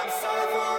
Ya 0.00 0.69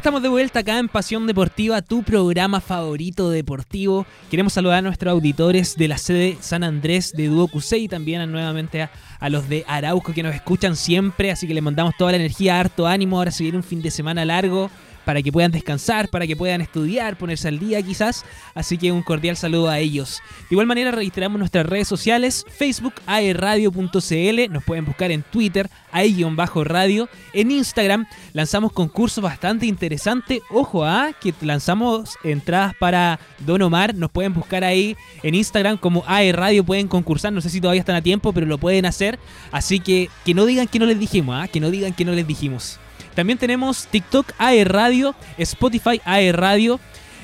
estamos 0.00 0.22
de 0.22 0.30
vuelta 0.30 0.60
acá 0.60 0.78
en 0.78 0.88
Pasión 0.88 1.26
Deportiva, 1.26 1.82
tu 1.82 2.02
programa 2.02 2.62
favorito 2.62 3.28
deportivo. 3.28 4.06
Queremos 4.30 4.54
saludar 4.54 4.78
a 4.78 4.82
nuestros 4.82 5.12
auditores 5.12 5.76
de 5.76 5.88
la 5.88 5.98
sede 5.98 6.38
San 6.40 6.64
Andrés 6.64 7.12
de 7.12 7.26
Duo 7.26 7.50
y 7.72 7.86
también 7.86 8.32
nuevamente 8.32 8.80
a, 8.80 8.90
a, 9.18 9.28
los 9.28 9.46
de 9.50 9.62
Arauco 9.68 10.14
que 10.14 10.22
nos 10.22 10.34
escuchan 10.34 10.74
siempre, 10.74 11.30
así 11.30 11.46
que 11.46 11.52
les 11.52 11.62
mandamos 11.62 11.92
toda 11.98 12.12
la 12.12 12.16
energía, 12.16 12.58
harto 12.58 12.86
ánimo, 12.86 13.18
ahora 13.18 13.30
se 13.30 13.42
viene 13.42 13.58
un 13.58 13.62
fin 13.62 13.82
de 13.82 13.90
semana 13.90 14.24
largo 14.24 14.70
para 15.04 15.22
que 15.22 15.32
puedan 15.32 15.50
descansar, 15.50 16.08
para 16.08 16.26
que 16.26 16.36
puedan 16.36 16.60
estudiar, 16.60 17.16
ponerse 17.16 17.48
al 17.48 17.58
día 17.58 17.82
quizás. 17.82 18.24
Así 18.54 18.78
que 18.78 18.92
un 18.92 19.02
cordial 19.02 19.36
saludo 19.36 19.68
a 19.68 19.78
ellos. 19.78 20.20
De 20.48 20.54
igual 20.54 20.66
manera 20.66 20.90
registramos 20.90 21.38
nuestras 21.38 21.66
redes 21.66 21.88
sociales, 21.88 22.44
Facebook 22.48 22.94
aerradio.cl, 23.06 24.52
nos 24.52 24.64
pueden 24.64 24.84
buscar 24.84 25.10
en 25.10 25.22
Twitter, 25.22 25.68
ae-radio, 25.92 27.08
en 27.32 27.50
Instagram 27.50 28.06
lanzamos 28.32 28.72
concursos 28.72 29.22
bastante 29.22 29.66
interesantes. 29.66 30.40
Ojo 30.50 30.84
a 30.84 31.06
¿ah? 31.06 31.12
que 31.20 31.34
lanzamos 31.42 32.16
entradas 32.24 32.74
para 32.78 33.18
Don 33.40 33.62
Omar, 33.62 33.94
nos 33.94 34.10
pueden 34.10 34.34
buscar 34.34 34.64
ahí 34.64 34.96
en 35.22 35.34
Instagram 35.34 35.76
como 35.76 36.04
aerradio, 36.06 36.64
pueden 36.64 36.88
concursar, 36.88 37.32
no 37.32 37.40
sé 37.40 37.50
si 37.50 37.60
todavía 37.60 37.80
están 37.80 37.96
a 37.96 38.02
tiempo, 38.02 38.32
pero 38.32 38.46
lo 38.46 38.58
pueden 38.58 38.86
hacer. 38.86 39.18
Así 39.52 39.80
que 39.80 40.08
que 40.24 40.34
no 40.34 40.46
digan 40.46 40.66
que 40.66 40.78
no 40.78 40.86
les 40.86 40.98
dijimos, 40.98 41.36
¿ah? 41.40 41.48
que 41.48 41.60
no 41.60 41.70
digan 41.70 41.92
que 41.92 42.04
no 42.04 42.12
les 42.12 42.26
dijimos. 42.26 42.78
También 43.14 43.38
tenemos 43.38 43.86
TikTok 43.86 44.32
AE 44.38 44.64
Radio, 44.64 45.14
Spotify 45.38 46.00
AE 46.04 46.32
Radio. 46.32 46.80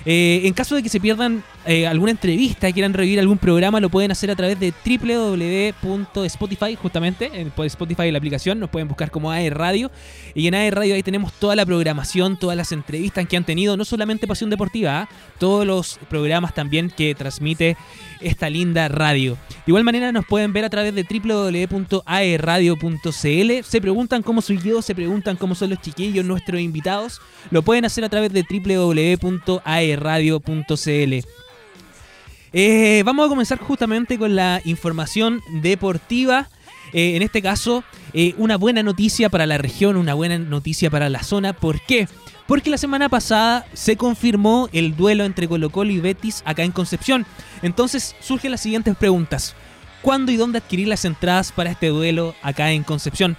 Eh, 0.09 0.43
en 0.45 0.55
caso 0.55 0.77
de 0.77 0.85
que 0.85 0.89
se 0.89 1.01
pierdan 1.01 1.43
eh, 1.65 1.85
alguna 1.85 2.13
entrevista, 2.13 2.71
quieran 2.71 2.95
revivir 2.95 3.19
algún 3.19 3.39
programa, 3.39 3.81
lo 3.81 3.89
pueden 3.89 4.13
hacer 4.13 4.31
a 4.31 4.37
través 4.37 4.61
de 4.61 4.73
www.spotify, 4.87 6.77
justamente, 6.77 7.29
en 7.35 7.53
Spotify 7.57 8.13
la 8.13 8.19
aplicación, 8.19 8.61
nos 8.61 8.71
pueden 8.71 8.87
buscar 8.87 9.11
como 9.11 9.33
AE 9.33 9.51
Radio. 9.51 9.91
Y 10.33 10.47
en 10.47 10.55
AE 10.55 10.71
Radio 10.71 10.95
ahí 10.95 11.03
tenemos 11.03 11.33
toda 11.33 11.57
la 11.57 11.67
programación, 11.67 12.39
todas 12.39 12.57
las 12.57 12.71
entrevistas 12.71 13.27
que 13.27 13.37
han 13.37 13.43
tenido, 13.43 13.77
no 13.77 13.85
solamente 13.85 14.29
Pasión 14.29 14.49
Deportiva, 14.49 15.01
¿ah? 15.01 15.09
todos 15.41 15.67
los 15.67 15.99
programas 16.09 16.55
también 16.55 16.89
que 16.89 17.17
transmite 17.17 17.77
esta 18.21 18.51
linda 18.51 18.89
radio. 18.89 19.39
De 19.51 19.73
igual 19.73 19.85
manera 19.85 20.13
nos 20.13 20.27
pueden 20.27 20.53
ver 20.53 20.65
a 20.65 20.71
través 20.71 20.95
de 20.95 21.03
www.aeradio.cl. 21.03 23.65
Se 23.65 23.81
preguntan 23.81 24.23
cómo 24.23 24.43
soy 24.43 24.59
yo, 24.59 24.83
se 24.83 24.95
preguntan 24.95 25.37
cómo 25.37 25.55
son 25.55 25.71
los 25.71 25.81
chiquillos, 25.81 26.25
nuestros 26.25 26.61
invitados. 26.61 27.21
Lo 27.51 27.63
pueden 27.63 27.85
hacer 27.85 28.05
a 28.05 28.09
través 28.09 28.33
de 28.33 28.45
www.aeradio.cl. 28.49 31.27
Eh, 32.53 33.03
vamos 33.05 33.27
a 33.27 33.29
comenzar 33.29 33.59
justamente 33.59 34.19
con 34.19 34.35
la 34.35 34.61
información 34.65 35.43
deportiva. 35.61 36.49
Eh, 36.93 37.17
en 37.17 37.23
este 37.23 37.43
caso, 37.43 37.85
eh, 38.13 38.35
una 38.39 38.57
buena 38.57 38.83
noticia 38.83 39.29
para 39.29 39.47
la 39.47 39.59
región, 39.59 39.97
una 39.97 40.15
buena 40.15 40.39
noticia 40.39 40.91
para 40.91 41.09
la 41.09 41.23
zona. 41.23 41.53
¿Por 41.53 41.81
qué? 41.83 42.09
Porque 42.47 42.71
la 42.71 42.79
semana 42.79 43.09
pasada 43.09 43.67
se 43.73 43.97
confirmó 43.97 44.69
el 44.73 44.97
duelo 44.97 45.25
entre 45.25 45.49
Colo 45.49 45.71
Colo 45.71 45.91
y 45.91 46.01
Betis 46.01 46.43
acá 46.45 46.63
en 46.63 46.73
Concepción. 46.73 47.27
Entonces 47.63 48.15
surgen 48.21 48.53
las 48.53 48.61
siguientes 48.61 48.97
preguntas. 48.97 49.55
¿Cuándo 50.01 50.31
y 50.31 50.37
dónde 50.37 50.59
adquirir 50.59 50.87
las 50.87 51.05
entradas 51.05 51.51
para 51.51 51.71
este 51.71 51.89
duelo 51.89 52.35
acá 52.43 52.71
en 52.71 52.85
Concepción? 52.85 53.37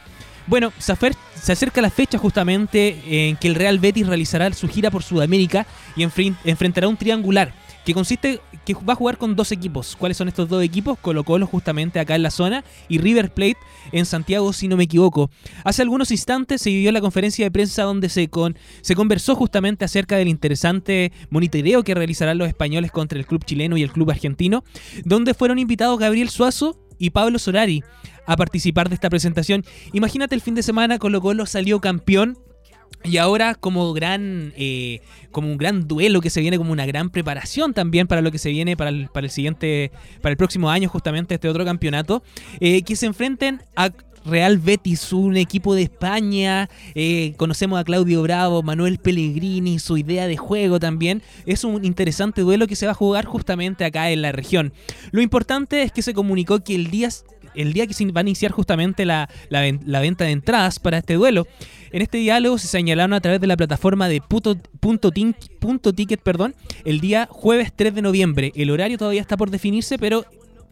Bueno, 0.48 0.74
se, 0.77 0.94
acerca 0.94 1.81
la 1.81 1.89
fecha 1.89 2.18
justamente 2.18 3.30
en 3.30 3.38
que 3.38 3.48
el 3.48 3.56
Real 3.56 3.80
Betis 3.80 4.07
realizará 4.07 4.51
su 4.54 4.68
gira 4.68 4.92
por 4.92 5.04
Sudamérica 5.04 5.65
y 5.95 6.04
enfrentará 6.04 6.88
un 6.88 6.98
triangular 6.98 7.54
que 7.88 7.94
consiste 7.94 8.42
que 8.66 8.74
va 8.74 8.92
a 8.92 8.95
jugar 8.98 9.18
con 9.18 9.38
dos 9.38 9.54
equipos. 9.54 9.95
¿Cuáles 9.98 10.18
son 10.18 10.28
estos 10.28 10.50
dos 10.50 10.62
equipos? 10.62 11.00
Colo 11.00 11.24
Colo 11.24 11.48
justamente 11.48 12.01
acá 12.01 12.16
en 12.16 12.22
la 12.22 12.31
zona 12.31 12.66
y 12.89 12.98
River 12.98 13.34
Plate 13.34 13.56
en 13.94 14.06
Santiago, 14.06 14.51
si 14.51 14.68
no 14.68 14.75
me 14.75 14.84
equivoco. 14.84 15.30
Hace 15.63 15.84
algunos 15.84 16.12
instantes 16.12 16.62
se 16.62 16.69
vivió 16.69 16.92
la 16.92 17.00
conferencia 17.00 17.45
de 17.45 17.51
prensa 17.51 17.84
donde 17.84 18.10
se, 18.10 18.28
con, 18.28 18.57
se 18.81 18.94
conversó 18.94 19.36
justamente 19.36 19.86
acerca 19.86 20.18
del 20.18 20.28
interesante 20.28 21.13
monitoreo 21.30 21.84
que 21.84 21.95
realizarán 21.95 22.38
los 22.38 22.50
españoles 22.50 22.92
contra 22.92 23.18
el 23.18 23.25
club 23.25 23.45
chileno 23.45 23.78
y 23.78 23.84
el 23.84 23.92
club 23.94 24.12
argentino, 24.12 24.66
donde 25.06 25.33
fueron 25.33 25.57
invitados 25.57 25.98
Gabriel 25.98 26.28
Suazo 26.28 26.78
y 26.98 27.12
Pablo 27.12 27.40
Solari 27.40 27.86
a 28.25 28.36
participar 28.36 28.90
de 28.90 28.95
esta 28.95 29.10
presentación. 29.10 29.63
Imagínate 29.94 30.36
el 30.36 30.42
fin 30.42 30.56
de 30.56 30.63
semana 30.63 31.00
Colo 31.00 31.22
Colo 31.22 31.45
salió 31.45 31.80
campeón 31.80 32.38
y 33.04 33.18
ahora 33.18 33.56
como 33.56 33.94
gran 33.94 34.54
eh, 34.57 35.01
como 35.31 35.51
un 35.51 35.57
gran 35.57 35.88
duelo 35.88 36.22
que 36.22 36.30
se 36.30 36.42
viene 36.42 36.57
como 36.57 36.72
una 36.72 36.86
gran 36.86 37.10
preparación 37.10 37.74
también 37.74 38.07
para 38.07 38.22
lo 38.22 38.31
que 38.31 38.38
se 38.38 38.50
viene 38.50 38.75
para 38.75 38.89
el, 38.89 39.07
para 39.10 39.25
el 39.25 39.31
siguiente 39.31 39.92
para 40.22 40.31
el 40.31 40.38
próximo 40.38 40.69
año 40.69 40.89
justamente 40.89 41.36
este 41.36 41.48
otro 41.48 41.63
campeonato 41.63 42.24
eh, 42.60 42.81
que 42.81 42.95
se 42.95 43.06
enfrenten 43.06 43.62
a 43.75 43.92
Real 44.25 44.57
Betis, 44.57 45.13
un 45.13 45.38
equipo 45.38 45.74
de 45.74 45.84
España. 45.84 46.69
Eh, 46.95 47.34
conocemos 47.38 47.80
a 47.80 47.86
Claudio 47.86 48.22
Bravo, 48.24 48.62
Manuel 48.62 48.98
Pellegrini, 48.98 49.80
su 49.80 49.98
idea 49.98 50.28
de 50.28 50.36
juego 50.36 50.81
también. 50.81 51.22
Es 51.45 51.63
un 51.63 51.86
interesante 51.86 52.42
duelo 52.42 52.68
que 52.68 52.75
se 52.75 52.86
va 52.86 52.92
a 52.92 52.95
jugar 52.95 53.24
justamente 53.24 53.86
acá 53.86 54.12
en 54.12 54.22
la 54.22 54.33
región. 54.33 54.74
Lo 55.12 55.22
importante 55.22 55.81
es 55.81 55.94
que 55.94 56.01
se 56.01 56.13
comunicó 56.13 56.60
que 56.60 56.75
el 56.75 56.92
día 56.92 57.10
el 57.57 57.74
día 57.74 57.88
que 57.88 57.94
se 57.94 58.06
va 58.12 58.19
a 58.19 58.22
iniciar 58.22 58.51
justamente 58.51 59.06
la, 59.06 59.30
venta 59.50 60.25
de 60.25 60.31
entradas 60.31 60.80
para 60.80 61.00
este 61.00 61.16
duelo. 61.16 61.48
En 61.92 62.01
este 62.01 62.18
diálogo 62.18 62.57
se 62.57 62.68
señalaron 62.68 63.13
a 63.13 63.22
través 63.22 63.39
de 63.39 63.48
la 63.48 63.57
plataforma 63.57 64.10
de 64.10 64.22
punto, 64.22 64.51
ticket 65.94 66.22
perdón, 66.22 66.56
el 66.86 67.00
día 67.00 67.28
jueves 67.31 67.72
3 67.75 67.95
de 67.95 68.01
noviembre. 68.01 68.51
El 68.56 68.72
horario 68.72 68.98
todavía 68.98 69.22
está 69.22 69.38
por 69.38 69.51
definirse, 69.51 69.98
pero 69.98 70.25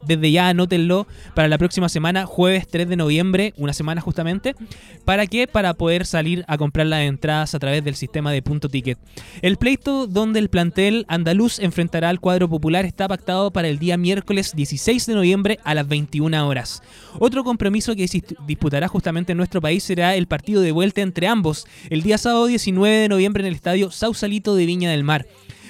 desde 0.06 0.32
ya 0.32 0.50
anótenlo 0.50 1.08
para 1.34 1.48
la 1.48 1.58
próxima 1.58 1.90
semana, 1.90 2.26
jueves 2.26 2.68
3 2.68 2.88
de 2.88 2.96
noviembre, 2.96 3.54
una 3.58 3.74
semana 3.74 4.02
justamente. 4.02 4.56
¿Para 5.04 5.28
qué? 5.28 5.48
Para 5.48 5.74
poder 5.74 6.06
salir 6.06 6.46
a 6.48 6.58
comprar 6.58 6.88
las 6.88 7.02
entradas 7.02 7.56
a 7.56 7.60
través 7.60 7.84
del 7.84 7.96
sistema 7.96 8.32
de 8.32 8.42
punto 8.42 8.70
ticket. 8.70 8.98
El 9.42 9.58
pleito 9.58 10.08
donde 10.08 10.40
el 10.40 10.50
plantel 10.50 11.06
andaluz 11.08 11.60
enfrentará 11.60 12.10
al 12.10 12.20
cuadro 12.20 12.50
popular 12.50 12.86
está 12.86 13.08
pactado 13.08 13.52
para 13.52 13.68
el 13.68 13.80
día 13.80 13.98
miércoles 13.98 14.54
16 14.56 15.06
de 15.06 15.14
noviembre 15.14 15.60
a 15.64 15.74
las 15.74 15.88
21 15.88 16.48
horas. 16.48 16.82
Otro 17.20 17.44
compromiso 17.44 17.96
que 17.96 18.08
disputará 18.48 18.88
justamente 18.88 19.32
en 19.32 19.38
nuestro 19.38 19.62
país 19.62 19.84
será 19.84 20.16
el 20.16 20.28
partido 20.28 20.62
de 20.62 20.72
vuelta 20.72 21.02
entre 21.02 21.28
ambos, 21.28 21.66
el 21.90 22.02
día 22.02 22.18
sábado 22.18 22.48
19 22.48 22.96
de 22.96 23.10
noviembre 23.10 23.42
en 23.42 23.48
el 23.48 23.56
estadio 23.56 23.92
Sausalito 23.92 24.56
de 24.56 24.66
Viña 24.66 24.92
del 24.92 25.04
Mar. 25.04 25.26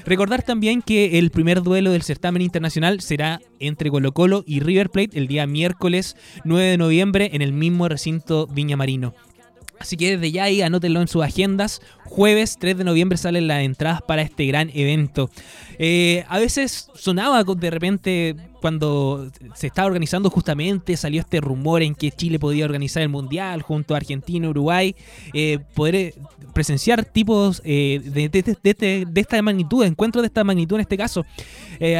Recordar 0.05 0.43
también 0.43 0.83
que 0.83 1.17
el 1.17 1.31
primer 1.31 1.63
duelo 1.63 1.91
del 1.91 2.03
certamen 2.03 2.43
internacional 2.43 3.01
será 3.01 3.41
entre 3.59 3.89
Colo 3.89 4.11
Colo 4.11 4.43
y 4.45 4.59
River 4.59 4.91
Plate 4.91 5.17
el 5.17 5.27
día 5.27 5.47
miércoles 5.47 6.15
9 6.43 6.63
de 6.63 6.77
noviembre 6.77 7.31
en 7.33 7.41
el 7.41 7.53
mismo 7.53 7.89
recinto 7.89 8.45
Viña 8.45 8.77
Marino. 8.77 9.15
Así 9.79 9.97
que 9.97 10.11
desde 10.11 10.31
ya 10.31 10.43
ahí 10.43 10.61
anótenlo 10.61 11.01
en 11.01 11.07
sus 11.07 11.23
agendas. 11.23 11.81
Jueves 12.05 12.57
3 12.59 12.77
de 12.77 12.83
noviembre 12.83 13.17
salen 13.17 13.47
las 13.47 13.63
entradas 13.63 14.01
para 14.03 14.21
este 14.21 14.45
gran 14.45 14.69
evento. 14.73 15.29
Eh, 15.79 16.23
a 16.29 16.39
veces 16.39 16.89
sonaba 16.93 17.43
de 17.43 17.69
repente 17.71 18.35
cuando 18.65 19.29
se 19.53 19.67
estaba 19.67 19.85
organizando 19.85 20.31
justamente, 20.31 20.97
salió 20.97 21.21
este 21.21 21.39
rumor 21.39 21.83
en 21.83 21.93
que 21.93 22.09
Chile 22.09 22.39
podía 22.39 22.65
organizar 22.65 23.03
el 23.03 23.09
Mundial 23.09 23.61
junto 23.61 23.93
a 23.93 23.97
Argentina, 23.97 24.49
Uruguay, 24.49 24.95
eh, 25.35 25.59
poder 25.75 25.95
eh, 25.95 26.13
presenciar 26.51 27.05
tipos 27.05 27.61
de, 27.61 27.99
de, 28.33 29.21
esta 29.21 29.39
magnitud, 29.43 29.85
encuentros 29.85 30.23
de 30.23 30.27
esta 30.27 30.43
magnitud 30.43 30.77
en 30.77 30.81
este 30.81 30.97
caso. 30.97 31.23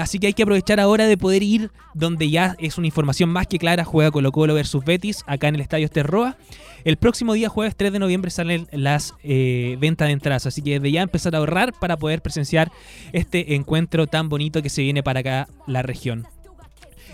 así 0.02 0.18
que 0.18 0.26
hay 0.26 0.34
que 0.34 0.42
aprovechar 0.42 0.80
ahora 0.80 1.06
de 1.06 1.18
poder 1.18 1.44
ir 1.44 1.70
donde 1.94 2.32
ya 2.32 2.56
es 2.58 2.80
una 2.80 2.88
información 2.88 3.30
más 3.30 3.46
que 3.46 3.60
clara, 3.60 3.86
juega 3.86 4.10
Colo 4.10 4.32
Colo 4.32 4.56
versus 4.56 4.84
Betis, 4.84 5.24
acá 5.28 5.50
en 5.50 5.56
el 5.56 5.62
Estadio 5.62 5.86
Esterroa. 5.86 6.36
El 6.84 6.98
próximo 6.98 7.34
día, 7.34 7.48
jueves 7.48 7.76
3 7.76 7.94
de 7.94 8.00
noviembre, 8.00 8.32
salen 8.32 8.68
las 8.72 9.14
eh, 9.24 9.78
ventas 9.80 10.08
de 10.08 10.14
entradas. 10.14 10.46
Así 10.46 10.62
que 10.62 10.80
desde 10.80 10.92
ya 10.92 11.02
empezar 11.02 11.36
a 11.36 11.40
ahorrar 11.40 11.74
para 11.74 11.98
poder 11.98 12.22
presenciar 12.22 12.72
este 13.12 13.56
encuentro 13.56 14.08
tan 14.08 14.30
bonito 14.30 14.62
que 14.64 14.70
se 14.70 14.82
viene 14.82 15.04
para 15.04 15.20
acá, 15.20 15.48
la 15.68 15.84
región. 15.84 16.28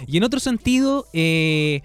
Y 0.07 0.17
en 0.17 0.23
otro 0.23 0.39
sentido, 0.39 1.05
eh, 1.13 1.81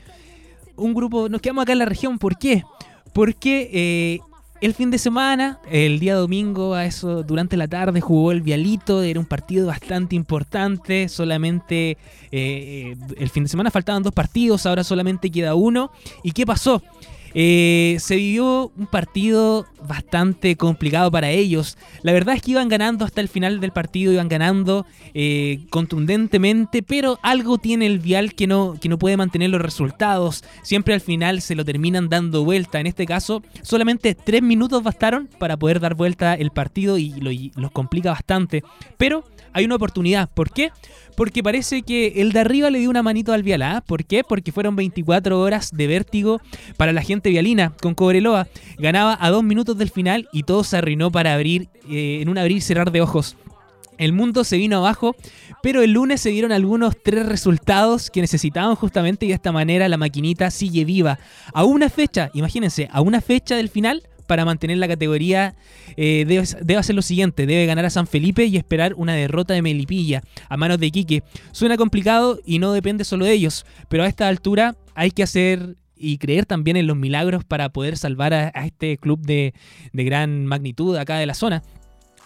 un 0.76 0.94
grupo, 0.94 1.28
nos 1.28 1.40
quedamos 1.40 1.62
acá 1.62 1.72
en 1.72 1.78
la 1.78 1.84
región. 1.84 2.18
¿Por 2.18 2.38
qué? 2.38 2.64
Porque 3.12 3.70
eh, 3.72 4.20
el 4.60 4.74
fin 4.74 4.90
de 4.90 4.98
semana, 4.98 5.60
el 5.70 5.98
día 5.98 6.14
domingo, 6.14 6.74
a 6.74 6.84
eso 6.84 7.22
durante 7.22 7.56
la 7.56 7.68
tarde 7.68 8.00
jugó 8.00 8.32
el 8.32 8.42
Vialito, 8.42 9.02
era 9.02 9.20
un 9.20 9.26
partido 9.26 9.66
bastante 9.66 10.16
importante, 10.16 11.08
solamente 11.08 11.96
el 12.30 13.30
fin 13.30 13.44
de 13.44 13.48
semana 13.48 13.70
faltaban 13.70 14.02
dos 14.02 14.12
partidos, 14.12 14.66
ahora 14.66 14.84
solamente 14.84 15.30
queda 15.30 15.54
uno. 15.54 15.90
¿Y 16.22 16.32
qué 16.32 16.44
pasó? 16.44 16.82
Eh, 17.38 17.98
se 18.00 18.16
vivió 18.16 18.72
un 18.78 18.86
partido 18.86 19.66
bastante 19.86 20.56
complicado 20.56 21.10
para 21.10 21.28
ellos. 21.28 21.76
La 22.00 22.14
verdad 22.14 22.34
es 22.34 22.40
que 22.40 22.52
iban 22.52 22.70
ganando 22.70 23.04
hasta 23.04 23.20
el 23.20 23.28
final 23.28 23.60
del 23.60 23.72
partido, 23.72 24.10
iban 24.10 24.30
ganando 24.30 24.86
eh, 25.12 25.60
contundentemente, 25.68 26.82
pero 26.82 27.18
algo 27.22 27.58
tiene 27.58 27.84
el 27.84 27.98
Vial 27.98 28.32
que 28.32 28.46
no, 28.46 28.78
que 28.80 28.88
no 28.88 28.98
puede 28.98 29.18
mantener 29.18 29.50
los 29.50 29.60
resultados. 29.60 30.44
Siempre 30.62 30.94
al 30.94 31.02
final 31.02 31.42
se 31.42 31.54
lo 31.54 31.62
terminan 31.62 32.08
dando 32.08 32.42
vuelta. 32.42 32.80
En 32.80 32.86
este 32.86 33.04
caso, 33.04 33.42
solamente 33.60 34.14
tres 34.14 34.40
minutos 34.40 34.82
bastaron 34.82 35.28
para 35.38 35.58
poder 35.58 35.78
dar 35.78 35.94
vuelta 35.94 36.32
el 36.32 36.52
partido 36.52 36.96
y 36.96 37.10
lo, 37.20 37.30
los 37.60 37.70
complica 37.70 38.12
bastante. 38.12 38.64
Pero 38.96 39.24
hay 39.52 39.66
una 39.66 39.76
oportunidad. 39.76 40.30
¿Por 40.30 40.50
qué? 40.50 40.70
Porque 41.16 41.42
parece 41.42 41.82
que 41.82 42.14
el 42.16 42.32
de 42.32 42.40
arriba 42.40 42.70
le 42.70 42.78
dio 42.78 42.90
una 42.90 43.02
manito 43.02 43.32
al 43.32 43.42
Vialá. 43.42 43.82
¿Por 43.86 44.04
qué? 44.04 44.22
Porque 44.22 44.52
fueron 44.52 44.76
24 44.76 45.40
horas 45.40 45.70
de 45.72 45.86
vértigo 45.86 46.40
para 46.76 46.92
la 46.92 47.02
gente 47.02 47.30
vialina 47.30 47.72
con 47.80 47.94
Cobreloa. 47.94 48.48
Ganaba 48.78 49.16
a 49.20 49.30
dos 49.30 49.42
minutos 49.42 49.78
del 49.78 49.90
final 49.90 50.28
y 50.32 50.42
todo 50.42 50.62
se 50.62 50.76
arruinó 50.76 51.10
para 51.10 51.34
abrir, 51.34 51.68
eh, 51.88 52.18
en 52.20 52.28
un 52.28 52.38
abrir 52.38 52.58
y 52.58 52.60
cerrar 52.60 52.92
de 52.92 53.00
ojos. 53.00 53.36
El 53.98 54.12
mundo 54.12 54.44
se 54.44 54.58
vino 54.58 54.76
abajo, 54.76 55.16
pero 55.62 55.82
el 55.82 55.92
lunes 55.92 56.20
se 56.20 56.28
dieron 56.28 56.52
algunos 56.52 56.96
tres 57.02 57.24
resultados 57.26 58.10
que 58.10 58.20
necesitaban 58.20 58.74
justamente 58.74 59.24
y 59.24 59.28
de 59.28 59.34
esta 59.34 59.52
manera 59.52 59.88
la 59.88 59.96
maquinita 59.96 60.50
sigue 60.50 60.84
viva. 60.84 61.18
A 61.54 61.64
una 61.64 61.88
fecha, 61.88 62.30
imagínense, 62.34 62.88
a 62.92 63.00
una 63.00 63.22
fecha 63.22 63.56
del 63.56 63.70
final 63.70 64.02
para 64.26 64.44
mantener 64.44 64.78
la 64.78 64.88
categoría 64.88 65.54
eh, 65.96 66.24
debe, 66.26 66.76
hacer 66.76 66.94
lo 66.94 67.02
siguiente, 67.02 67.46
debe 67.46 67.66
ganar 67.66 67.84
a 67.84 67.90
San 67.90 68.06
Felipe 68.06 68.44
y 68.44 68.56
esperar 68.56 68.94
una 68.94 69.14
derrota 69.14 69.54
de 69.54 69.62
Melipilla 69.62 70.22
a 70.48 70.56
manos 70.56 70.78
de 70.78 70.90
Quique. 70.90 71.22
Suena 71.52 71.76
complicado 71.76 72.40
y 72.44 72.58
no 72.58 72.72
depende 72.72 73.04
solo 73.04 73.24
de 73.24 73.32
ellos, 73.32 73.66
pero 73.88 74.02
a 74.02 74.06
esta 74.06 74.28
altura 74.28 74.76
hay 74.94 75.10
que 75.10 75.22
hacer 75.22 75.76
y 75.96 76.18
creer 76.18 76.44
también 76.44 76.76
en 76.76 76.86
los 76.86 76.96
milagros 76.96 77.44
para 77.44 77.70
poder 77.70 77.96
salvar 77.96 78.34
a, 78.34 78.48
este 78.48 78.98
club 78.98 79.20
de, 79.20 79.54
de 79.92 80.04
gran 80.04 80.46
magnitud 80.46 80.96
acá 80.96 81.16
de 81.16 81.26
la 81.26 81.34
zona. 81.34 81.62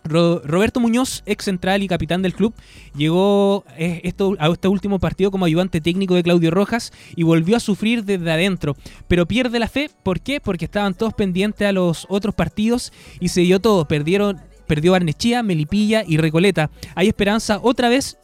Roberto 0.05 0.81
Muñoz, 0.81 1.23
ex 1.27 1.45
central 1.45 1.83
y 1.83 1.89
capitán 1.89 2.23
del 2.23 2.35
club, 2.35 2.55
llegó 2.97 3.65
eh, 3.77 4.13
a 4.39 4.49
este 4.49 4.69
último 4.69 4.99
partido 4.99 5.31
como 5.31 5.45
ayudante 5.45 5.81
técnico 5.81 6.15
de 6.15 6.23
Claudio 6.23 6.51
Rojas 6.51 6.93
y 7.17 7.23
volvió 7.23 7.57
a 7.57 7.61
sufrir 7.61 8.05
desde 8.05 8.31
adentro, 8.31 8.77
pero 9.09 9.27
pierde 9.27 9.59
la 9.59 9.69
fe. 9.69 9.91
¿Por 10.03 10.21
qué? 10.21 10.41
Porque 10.41 10.65
estaban 10.65 10.95
todos 10.95 11.15
pendientes 11.15 11.67
a 11.67 11.73
los 11.73 12.07
otros 12.09 12.35
partidos 12.35 12.93
y 13.21 13.29
se 13.29 13.43
dio 13.43 13.61
todo. 13.61 13.87
Perdieron, 13.87 14.41
perdió 14.67 14.93
Barnechía, 14.93 15.43
Melipilla 15.43 16.05
y 16.07 16.17
Recoleta. 16.17 16.71
Hay 16.95 17.09
esperanza 17.09 17.61
otra 17.63 17.89
vez 17.89 18.19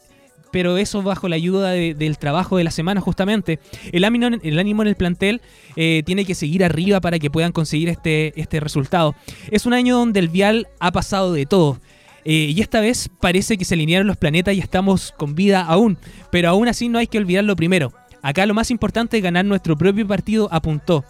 pero 0.51 0.77
eso 0.77 1.01
bajo 1.01 1.27
la 1.27 1.35
ayuda 1.35 1.71
del 1.71 2.17
trabajo 2.17 2.57
de 2.57 2.63
la 2.63 2.71
semana 2.71 3.01
justamente. 3.01 3.59
El 3.91 4.03
ánimo, 4.03 4.27
el 4.41 4.59
ánimo 4.59 4.81
en 4.81 4.87
el 4.87 4.95
plantel 4.95 5.41
eh, 5.75 6.03
tiene 6.05 6.25
que 6.25 6.35
seguir 6.35 6.63
arriba 6.63 7.01
para 7.01 7.19
que 7.19 7.29
puedan 7.29 7.51
conseguir 7.51 7.89
este, 7.89 8.39
este 8.39 8.59
resultado. 8.59 9.15
Es 9.51 9.65
un 9.65 9.73
año 9.73 9.97
donde 9.97 10.19
el 10.19 10.29
Vial 10.29 10.67
ha 10.79 10.91
pasado 10.91 11.33
de 11.33 11.45
todo. 11.45 11.79
Eh, 12.25 12.51
y 12.53 12.59
esta 12.59 12.81
vez 12.81 13.09
parece 13.21 13.57
que 13.57 13.63
se 13.63 13.75
alinearon 13.75 14.07
los 14.07 14.17
planetas 14.17 14.53
y 14.53 14.59
estamos 14.59 15.13
con 15.17 15.35
vida 15.35 15.61
aún. 15.61 15.97
Pero 16.31 16.49
aún 16.49 16.67
así 16.67 16.89
no 16.89 16.99
hay 16.99 17.07
que 17.07 17.17
olvidar 17.17 17.43
lo 17.43 17.55
primero. 17.55 17.93
Acá 18.21 18.45
lo 18.45 18.53
más 18.53 18.71
importante 18.71 19.17
es 19.17 19.23
ganar 19.23 19.45
nuestro 19.45 19.77
propio 19.77 20.05
partido, 20.05 20.49
apuntó. 20.51 21.05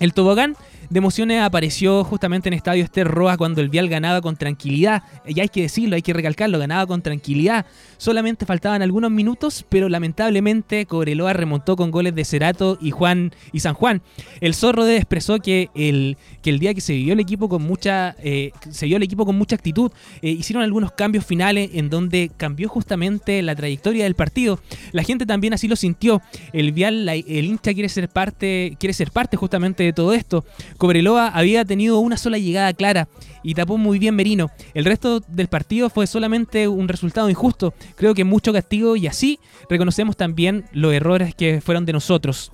El 0.00 0.14
tobogán 0.14 0.56
de 0.88 0.98
emociones 0.98 1.40
apareció 1.40 2.02
justamente 2.02 2.48
en 2.48 2.54
Estadio 2.54 2.82
Ester 2.82 3.06
Roa 3.06 3.36
cuando 3.36 3.60
el 3.60 3.68
Vial 3.68 3.88
ganaba 3.88 4.20
con 4.20 4.36
tranquilidad. 4.36 5.04
Y 5.24 5.38
hay 5.38 5.48
que 5.48 5.62
decirlo, 5.62 5.94
hay 5.94 6.02
que 6.02 6.12
recalcarlo, 6.12 6.58
ganaba 6.58 6.86
con 6.86 7.00
tranquilidad. 7.00 7.64
Solamente 7.96 8.44
faltaban 8.44 8.82
algunos 8.82 9.10
minutos, 9.10 9.64
pero 9.68 9.88
lamentablemente 9.88 10.86
Cobreloa 10.86 11.32
remontó 11.32 11.76
con 11.76 11.90
goles 11.92 12.14
de 12.14 12.24
Cerato 12.24 12.76
y 12.80 12.90
Juan 12.90 13.32
y 13.52 13.60
San 13.60 13.74
Juan. 13.74 14.02
El 14.40 14.54
Zorro 14.54 14.84
de 14.84 14.96
expresó 14.96 15.38
que 15.38 15.68
el, 15.74 16.16
que 16.42 16.50
el 16.50 16.58
día 16.58 16.74
que 16.74 16.80
se 16.80 16.94
vivió 16.94 17.12
el 17.12 17.20
equipo 17.20 17.48
con 17.48 17.62
mucha 17.62 18.16
eh, 18.18 18.50
se 18.70 18.86
vio 18.86 18.96
el 18.96 19.02
equipo 19.02 19.24
con 19.26 19.36
mucha 19.36 19.54
actitud, 19.54 19.92
eh, 20.22 20.30
hicieron 20.30 20.64
algunos 20.64 20.92
cambios 20.92 21.24
finales 21.24 21.70
en 21.74 21.90
donde 21.90 22.32
cambió 22.36 22.68
justamente 22.68 23.42
la 23.42 23.54
trayectoria 23.54 24.04
del 24.04 24.14
partido. 24.14 24.58
La 24.92 25.04
gente 25.04 25.24
también 25.24 25.54
así 25.54 25.68
lo 25.68 25.76
sintió. 25.76 26.20
El 26.52 26.72
Vial, 26.72 27.08
el 27.08 27.44
hincha 27.44 27.74
quiere 27.74 27.88
ser 27.88 28.08
parte, 28.08 28.76
quiere 28.80 28.92
ser 28.92 29.12
parte 29.12 29.36
justamente 29.36 29.89
todo 29.92 30.12
esto. 30.12 30.44
Cobreloa 30.78 31.28
había 31.28 31.64
tenido 31.64 31.98
una 31.98 32.16
sola 32.16 32.38
llegada 32.38 32.72
clara 32.72 33.08
y 33.42 33.54
tapó 33.54 33.78
muy 33.78 33.98
bien 33.98 34.14
Merino. 34.14 34.50
El 34.74 34.84
resto 34.84 35.20
del 35.20 35.48
partido 35.48 35.90
fue 35.90 36.06
solamente 36.06 36.68
un 36.68 36.88
resultado 36.88 37.30
injusto. 37.30 37.74
Creo 37.96 38.14
que 38.14 38.24
mucho 38.24 38.52
castigo 38.52 38.96
y 38.96 39.06
así 39.06 39.38
reconocemos 39.68 40.16
también 40.16 40.64
los 40.72 40.92
errores 40.92 41.34
que 41.34 41.60
fueron 41.60 41.86
de 41.86 41.92
nosotros. 41.92 42.52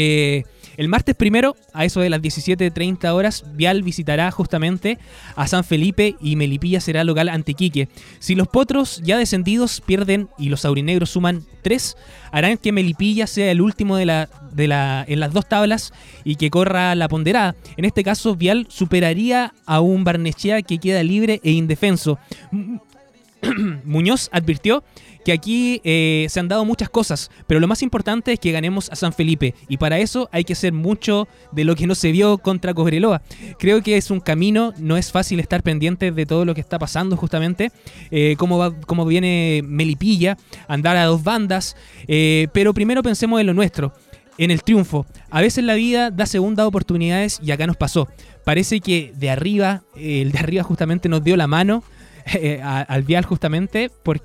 Eh, 0.00 0.44
el 0.76 0.86
martes 0.86 1.16
primero, 1.16 1.56
a 1.72 1.84
eso 1.84 1.98
de 1.98 2.08
las 2.08 2.22
17.30 2.22 3.12
horas, 3.12 3.44
Vial 3.56 3.82
visitará 3.82 4.30
justamente 4.30 4.96
a 5.34 5.48
San 5.48 5.64
Felipe 5.64 6.14
y 6.20 6.36
Melipilla 6.36 6.80
será 6.80 7.02
local 7.02 7.28
ante 7.28 7.54
Quique. 7.54 7.88
Si 8.20 8.36
los 8.36 8.46
potros 8.46 9.02
ya 9.02 9.18
descendidos 9.18 9.80
pierden 9.80 10.28
y 10.38 10.50
los 10.50 10.64
aurinegros 10.64 11.10
suman 11.10 11.44
3, 11.62 11.96
harán 12.30 12.58
que 12.58 12.70
Melipilla 12.70 13.26
sea 13.26 13.50
el 13.50 13.60
último 13.60 13.96
de 13.96 14.06
la, 14.06 14.28
de 14.52 14.68
la, 14.68 15.04
en 15.08 15.18
las 15.18 15.32
dos 15.32 15.48
tablas 15.48 15.92
y 16.22 16.36
que 16.36 16.48
corra 16.48 16.94
la 16.94 17.08
ponderada. 17.08 17.56
En 17.76 17.84
este 17.84 18.04
caso, 18.04 18.36
Vial 18.36 18.68
superaría 18.70 19.52
a 19.66 19.80
un 19.80 20.04
Barnechea 20.04 20.62
que 20.62 20.78
queda 20.78 21.02
libre 21.02 21.40
e 21.42 21.50
indefenso. 21.50 22.20
Muñoz 23.84 24.28
advirtió 24.32 24.84
que 25.28 25.32
aquí 25.34 25.82
eh, 25.84 26.26
se 26.30 26.40
han 26.40 26.48
dado 26.48 26.64
muchas 26.64 26.88
cosas, 26.88 27.30
pero 27.46 27.60
lo 27.60 27.68
más 27.68 27.82
importante 27.82 28.32
es 28.32 28.40
que 28.40 28.50
ganemos 28.50 28.90
a 28.90 28.96
San 28.96 29.12
Felipe 29.12 29.54
y 29.68 29.76
para 29.76 29.98
eso 29.98 30.30
hay 30.32 30.42
que 30.42 30.54
hacer 30.54 30.72
mucho 30.72 31.28
de 31.52 31.64
lo 31.64 31.76
que 31.76 31.86
no 31.86 31.94
se 31.94 32.12
vio 32.12 32.38
contra 32.38 32.72
Cobreloa. 32.72 33.20
Creo 33.58 33.82
que 33.82 33.98
es 33.98 34.10
un 34.10 34.20
camino, 34.20 34.72
no 34.78 34.96
es 34.96 35.12
fácil 35.12 35.38
estar 35.38 35.62
pendiente 35.62 36.12
de 36.12 36.24
todo 36.24 36.46
lo 36.46 36.54
que 36.54 36.62
está 36.62 36.78
pasando 36.78 37.14
justamente, 37.18 37.72
eh, 38.10 38.36
cómo, 38.38 38.74
cómo 38.86 39.04
viene 39.04 39.60
Melipilla, 39.66 40.38
andar 40.66 40.96
a 40.96 41.04
dos 41.04 41.22
bandas, 41.22 41.76
eh, 42.06 42.48
pero 42.54 42.72
primero 42.72 43.02
pensemos 43.02 43.38
en 43.38 43.48
lo 43.48 43.52
nuestro 43.52 43.92
en 44.38 44.50
el 44.50 44.62
triunfo. 44.62 45.04
A 45.28 45.42
veces 45.42 45.62
la 45.62 45.74
vida 45.74 46.10
da 46.10 46.24
segundas 46.24 46.64
oportunidades 46.64 47.38
y 47.42 47.50
acá 47.50 47.66
nos 47.66 47.76
pasó. 47.76 48.08
Parece 48.44 48.80
que 48.80 49.12
de 49.14 49.28
arriba, 49.28 49.82
el 49.94 50.32
de 50.32 50.38
arriba 50.38 50.62
justamente 50.62 51.10
nos 51.10 51.22
dio 51.22 51.36
la 51.36 51.46
mano 51.48 51.84
al 52.62 53.02
vial 53.02 53.26
justamente. 53.26 53.90
¿Por 53.90 54.22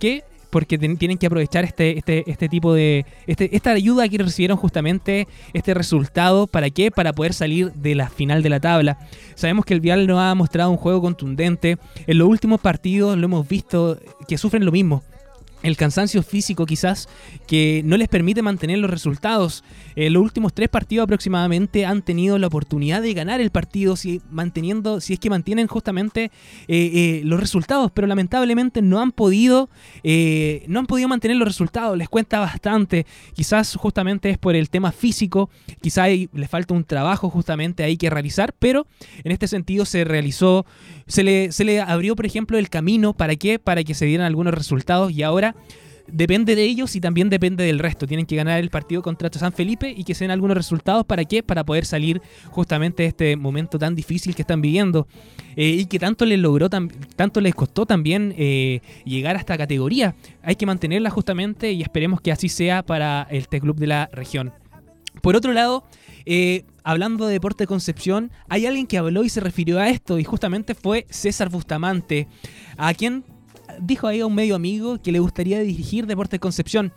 porque 0.53 0.77
tienen 0.77 1.17
que 1.17 1.25
aprovechar 1.25 1.63
este, 1.63 1.98
este, 1.98 2.29
este 2.29 2.48
tipo 2.48 2.75
de. 2.75 3.07
Este, 3.25 3.55
esta 3.55 3.72
ayuda 3.72 4.07
que 4.07 4.19
recibieron 4.19 4.55
justamente, 4.55 5.27
este 5.51 5.74
resultado. 5.74 6.45
¿Para 6.45 6.69
qué? 6.69 6.91
Para 6.91 7.12
poder 7.12 7.33
salir 7.33 7.74
de 7.74 7.95
la 7.95 8.07
final 8.07 8.43
de 8.43 8.50
la 8.50 8.60
tabla. 8.60 9.00
Sabemos 9.33 9.65
que 9.65 9.74
el 9.74 9.81
Vial 9.81 10.05
no 10.05 10.22
ha 10.22 10.36
mostrado 10.36 10.69
un 10.69 10.77
juego 10.77 11.01
contundente. 11.01 11.79
En 12.05 12.19
los 12.19 12.27
últimos 12.27 12.62
partidos 12.62 13.17
lo 13.17 13.25
hemos 13.25 13.48
visto 13.48 13.98
que 14.27 14.38
sufren 14.38 14.63
lo 14.63 14.72
mismo 14.72 15.01
el 15.63 15.77
cansancio 15.77 16.22
físico 16.22 16.65
quizás 16.65 17.10
que 17.48 17.82
no 17.86 17.98
les 17.98 18.10
permite 18.10 18.41
mantener 18.41 18.77
los 18.79 18.91
resultados. 18.91 19.63
En 19.96 20.13
los 20.13 20.22
últimos 20.22 20.53
tres 20.53 20.70
partidos 20.70 21.05
aproximadamente 21.05 21.86
han 21.86 22.01
tenido 22.01 22.38
la 22.38 22.48
oportunidad 22.48 23.01
de 23.01 23.13
ganar 23.13 23.41
el 23.41 23.50
partido 23.50 23.96
si 23.96 24.22
manteniendo, 24.29 25.00
si 25.01 25.13
es 25.13 25.20
que 25.20 25.29
mantienen 25.29 25.67
justamente 25.67 26.25
eh, 26.25 26.32
eh, 26.67 27.22
los 27.24 27.39
resultados, 27.39 27.91
pero 27.93 28.08
lamentablemente 28.08 28.82
no 28.82 29.01
han 29.01 29.12
podido, 29.12 29.70
eh, 30.03 30.65
no 30.67 30.79
han 30.79 30.86
podido 30.86 31.08
mantener 31.08 31.38
los 31.38 31.48
resultados. 31.48 31.98
Les 31.98 32.10
cuenta 32.10 32.39
bastante. 32.39 33.05
Quizás 33.34 33.75
justamente 33.75 34.29
es 34.29 34.38
por 34.38 34.55
el 34.55 34.70
tema 34.70 34.91
físico, 34.91 35.50
quizás 35.82 36.10
les 36.34 36.50
falta 36.50 36.74
un 36.74 36.84
trabajo 36.84 37.29
justamente 37.29 37.84
ahí 37.84 37.96
que 37.96 38.10
realizar, 38.10 38.53
pero 38.60 38.86
en 39.24 39.32
este 39.32 39.48
sentido 39.48 39.86
se 39.86 40.03
realizó, 40.03 40.65
se 41.08 41.24
le, 41.24 41.51
se 41.51 41.63
le 41.63 41.79
abrió 41.79 42.15
por 42.15 42.25
ejemplo 42.25 42.58
el 42.58 42.70
camino 42.70 43.13
para 43.13 43.36
qué, 43.38 43.60
para 43.60 43.84
que 43.84 43.93
se 43.93 44.05
dieran 44.05 44.27
algunos 44.27 44.53
resultados 44.53 45.12
y 45.12 45.24
ahora 45.24 45.52
depende 46.07 46.55
de 46.55 46.63
ellos 46.63 46.95
y 46.95 47.01
también 47.01 47.29
depende 47.29 47.63
del 47.63 47.79
resto. 47.79 48.07
Tienen 48.07 48.25
que 48.25 48.36
ganar 48.36 48.60
el 48.60 48.69
partido 48.69 49.01
contra 49.01 49.31
San 49.31 49.53
Felipe 49.53 49.93
y 49.95 50.03
que 50.03 50.15
se 50.15 50.24
den 50.24 50.31
algunos 50.31 50.57
resultados. 50.57 51.05
¿Para 51.05 51.25
qué? 51.25 51.43
Para 51.43 51.65
poder 51.65 51.86
salir 51.86 52.22
justamente 52.50 53.03
de 53.03 53.10
este 53.10 53.36
momento 53.36 53.79
tan 53.79 53.95
difícil 53.95 54.36
que 54.36 54.43
están 54.43 54.62
viviendo 54.62 55.07
eh, 55.55 55.67
y 55.67 55.86
que 55.86 56.00
tanto 56.00 56.25
les 56.25 56.39
logró, 56.39 56.69
tanto 56.69 57.41
les 57.41 57.55
costó 57.55 57.86
también 57.86 58.33
eh, 58.38 58.81
llegar 59.05 59.36
a 59.36 59.39
esta 59.39 59.57
categoría. 59.57 60.15
Hay 60.41 60.55
que 60.55 60.65
mantenerla 60.65 61.10
justamente 61.10 61.72
y 61.72 61.81
esperemos 61.81 62.22
que 62.22 62.31
así 62.31 62.50
sea 62.50 62.83
para 62.83 63.27
este 63.31 63.60
club 63.60 63.77
de 63.77 63.88
la 63.88 64.10
región. 64.12 64.53
Por 65.22 65.36
otro 65.36 65.53
lado, 65.53 65.86
eh, 66.25 66.65
hablando 66.83 67.27
de 67.27 67.33
Deporte 67.33 67.67
Concepción, 67.67 68.31
hay 68.50 68.65
alguien 68.65 68.88
que 68.88 68.98
habló 68.98 69.24
y 69.24 69.29
se 69.29 69.39
refirió 69.39 69.79
a 69.79 69.89
esto 69.89 70.19
y 70.19 70.24
justamente 70.24 70.74
fue 70.74 71.05
César 71.10 71.50
Bustamante, 71.50 72.27
a 72.77 72.93
quien 72.93 73.24
dijo 73.80 74.08
ahí 74.08 74.20
a 74.20 74.25
un 74.25 74.36
medio 74.36 74.56
amigo 74.56 75.01
que 75.01 75.12
le 75.12 75.20
gustaría 75.20 75.60
dirigir 75.60 76.08
Deportes 76.08 76.39
Concepción. 76.39 76.94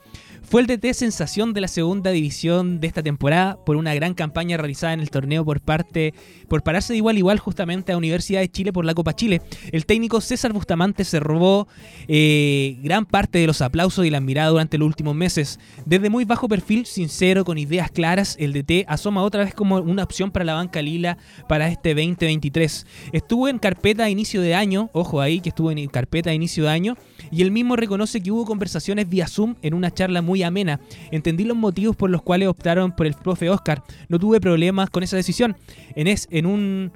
Fue 0.48 0.60
el 0.60 0.68
DT 0.68 0.94
sensación 0.94 1.54
de 1.54 1.60
la 1.60 1.66
segunda 1.66 2.12
división 2.12 2.78
de 2.78 2.86
esta 2.86 3.02
temporada 3.02 3.58
por 3.66 3.74
una 3.74 3.92
gran 3.94 4.14
campaña 4.14 4.56
realizada 4.56 4.92
en 4.92 5.00
el 5.00 5.10
torneo 5.10 5.44
por 5.44 5.60
parte 5.60 6.14
por 6.48 6.62
pararse 6.62 6.92
de 6.92 6.98
igual 6.98 7.18
igual 7.18 7.40
justamente 7.40 7.90
a 7.90 7.96
Universidad 7.96 8.38
de 8.38 8.48
Chile 8.48 8.72
por 8.72 8.84
la 8.84 8.94
Copa 8.94 9.16
Chile. 9.16 9.42
El 9.72 9.86
técnico 9.86 10.20
César 10.20 10.52
Bustamante 10.52 11.04
se 11.04 11.18
robó 11.18 11.66
eh, 12.06 12.78
gran 12.80 13.06
parte 13.06 13.40
de 13.40 13.48
los 13.48 13.60
aplausos 13.60 14.06
y 14.06 14.10
la 14.10 14.20
mirada 14.20 14.50
durante 14.50 14.78
los 14.78 14.86
últimos 14.86 15.16
meses. 15.16 15.58
Desde 15.84 16.10
muy 16.10 16.24
bajo 16.24 16.48
perfil, 16.48 16.86
sincero, 16.86 17.44
con 17.44 17.58
ideas 17.58 17.90
claras, 17.90 18.36
el 18.38 18.52
DT 18.52 18.84
asoma 18.86 19.24
otra 19.24 19.42
vez 19.42 19.52
como 19.52 19.78
una 19.78 20.04
opción 20.04 20.30
para 20.30 20.44
la 20.44 20.54
banca 20.54 20.80
lila 20.80 21.18
para 21.48 21.66
este 21.66 21.88
2023. 21.88 22.86
Estuvo 23.10 23.48
en 23.48 23.58
carpeta 23.58 24.04
a 24.04 24.10
inicio 24.10 24.40
de 24.42 24.54
año, 24.54 24.90
ojo 24.92 25.20
ahí 25.20 25.40
que 25.40 25.48
estuvo 25.48 25.72
en 25.72 25.88
carpeta 25.88 26.30
a 26.30 26.34
inicio 26.34 26.62
de 26.64 26.70
año, 26.70 26.96
y 27.32 27.42
él 27.42 27.50
mismo 27.50 27.74
reconoce 27.74 28.20
que 28.22 28.30
hubo 28.30 28.44
conversaciones 28.44 29.08
vía 29.08 29.26
Zoom 29.26 29.56
en 29.62 29.74
una 29.74 29.90
charla 29.90 30.22
muy 30.22 30.35
amena. 30.42 30.80
Entendí 31.10 31.44
los 31.44 31.56
motivos 31.56 31.96
por 31.96 32.10
los 32.10 32.22
cuales 32.22 32.48
optaron 32.48 32.92
por 32.92 33.06
el 33.06 33.14
profe 33.14 33.50
Oscar. 33.50 33.82
No 34.08 34.18
tuve 34.18 34.40
problemas 34.40 34.90
con 34.90 35.02
esa 35.02 35.16
decisión. 35.16 35.56
En, 35.94 36.06
es, 36.06 36.28
en 36.30 36.46
un 36.46 36.92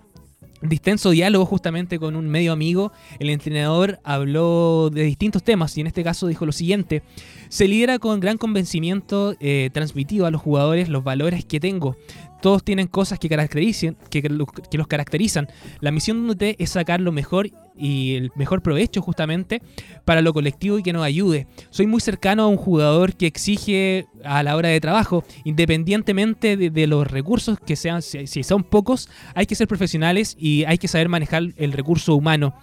distenso 0.62 1.10
diálogo 1.10 1.46
justamente 1.46 1.98
con 1.98 2.16
un 2.16 2.28
medio 2.28 2.52
amigo, 2.52 2.92
el 3.18 3.30
entrenador 3.30 3.98
habló 4.04 4.90
de 4.90 5.04
distintos 5.04 5.42
temas 5.42 5.76
y 5.76 5.80
en 5.80 5.86
este 5.86 6.04
caso 6.04 6.26
dijo 6.26 6.44
lo 6.44 6.52
siguiente, 6.52 7.02
se 7.48 7.66
lidera 7.66 7.98
con 7.98 8.20
gran 8.20 8.36
convencimiento 8.36 9.34
eh, 9.40 9.70
transmitido 9.72 10.26
a 10.26 10.30
los 10.30 10.40
jugadores 10.40 10.88
los 10.88 11.02
valores 11.02 11.44
que 11.44 11.60
tengo, 11.60 11.96
todos 12.40 12.64
tienen 12.64 12.86
cosas 12.86 13.18
que, 13.18 13.28
caractericen, 13.28 13.96
que, 14.10 14.22
los 14.28 14.86
caracterizan. 14.88 15.48
La 15.80 15.90
misión 15.90 16.26
de 16.26 16.32
UT 16.32 16.56
es 16.58 16.70
sacar 16.70 17.00
lo 17.00 17.12
mejor 17.12 17.50
y 17.76 18.14
el 18.16 18.30
mejor 18.34 18.62
provecho 18.62 19.00
justamente 19.00 19.62
para 20.04 20.20
lo 20.20 20.32
colectivo 20.32 20.78
y 20.78 20.82
que 20.82 20.92
nos 20.92 21.02
ayude. 21.02 21.46
Soy 21.70 21.86
muy 21.86 22.00
cercano 22.00 22.44
a 22.44 22.48
un 22.48 22.56
jugador 22.56 23.14
que 23.14 23.26
exige 23.26 24.06
a 24.24 24.42
la 24.42 24.56
hora 24.56 24.68
de 24.68 24.80
trabajo, 24.80 25.24
independientemente 25.44 26.56
de, 26.56 26.86
los 26.86 27.06
recursos 27.06 27.58
que 27.58 27.76
sean, 27.76 28.02
si 28.02 28.42
son 28.42 28.64
pocos, 28.64 29.08
hay 29.34 29.46
que 29.46 29.54
ser 29.54 29.68
profesionales 29.68 30.36
y 30.38 30.64
hay 30.64 30.78
que 30.78 30.88
saber 30.88 31.08
manejar 31.08 31.42
el 31.56 31.72
recurso 31.72 32.14
humano. 32.14 32.54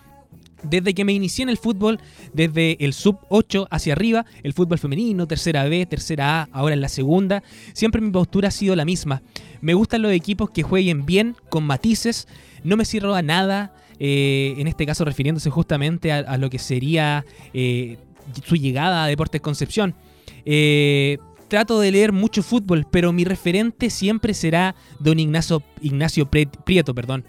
Desde 0.64 0.94
que 0.94 1.06
me 1.06 1.14
inicié 1.14 1.44
en 1.44 1.50
el 1.50 1.58
fútbol, 1.58 2.00
desde 2.34 2.84
el 2.84 2.94
sub 2.94 3.20
8 3.30 3.68
hacia 3.70 3.94
arriba, 3.94 4.26
el 4.44 4.54
fútbol 4.54 4.80
femenino, 4.80 5.28
tercera 5.28 5.64
B, 5.66 5.86
tercera 5.86 6.42
A, 6.42 6.50
ahora 6.52 6.74
en 6.74 6.82
la 6.82 6.90
segunda, 6.90 7.44
siempre 7.74 8.02
mi 8.02 8.10
postura 8.10 8.48
ha 8.48 8.52
sido 8.52 8.76
la 8.76 8.86
misma. 8.86 9.22
Me 9.62 9.76
gustan 9.76 10.02
los 10.02 10.12
equipos 10.12 10.50
que 10.50 10.64
jueguen 10.64 11.06
bien, 11.06 11.36
con 11.50 11.64
matices, 11.64 12.28
no 12.64 12.76
me 12.76 12.86
cierro 12.86 13.14
a 13.14 13.22
nada, 13.22 13.74
eh, 14.00 14.56
en 14.58 14.68
este 14.68 14.86
caso 14.86 15.06
refiriéndose 15.06 15.50
justamente 15.50 16.12
a, 16.12 16.38
lo 16.38 16.50
que 16.50 16.60
sería 16.60 17.24
eh, 17.54 17.98
su 18.44 18.56
llegada 18.56 19.04
a 19.04 19.08
Deportes 19.08 19.42
Concepción. 19.42 19.94
Eh, 20.46 21.20
trato 21.48 21.80
de 21.80 21.92
leer 21.92 22.12
mucho 22.14 22.42
fútbol, 22.42 22.88
pero 22.92 23.14
mi 23.14 23.26
referente 23.26 23.90
siempre 23.92 24.34
será 24.34 24.76
don 25.00 25.20
Ignacio, 25.20 25.62
Ignacio 25.82 26.30
Prieto, 26.30 26.96
perdón 26.96 27.26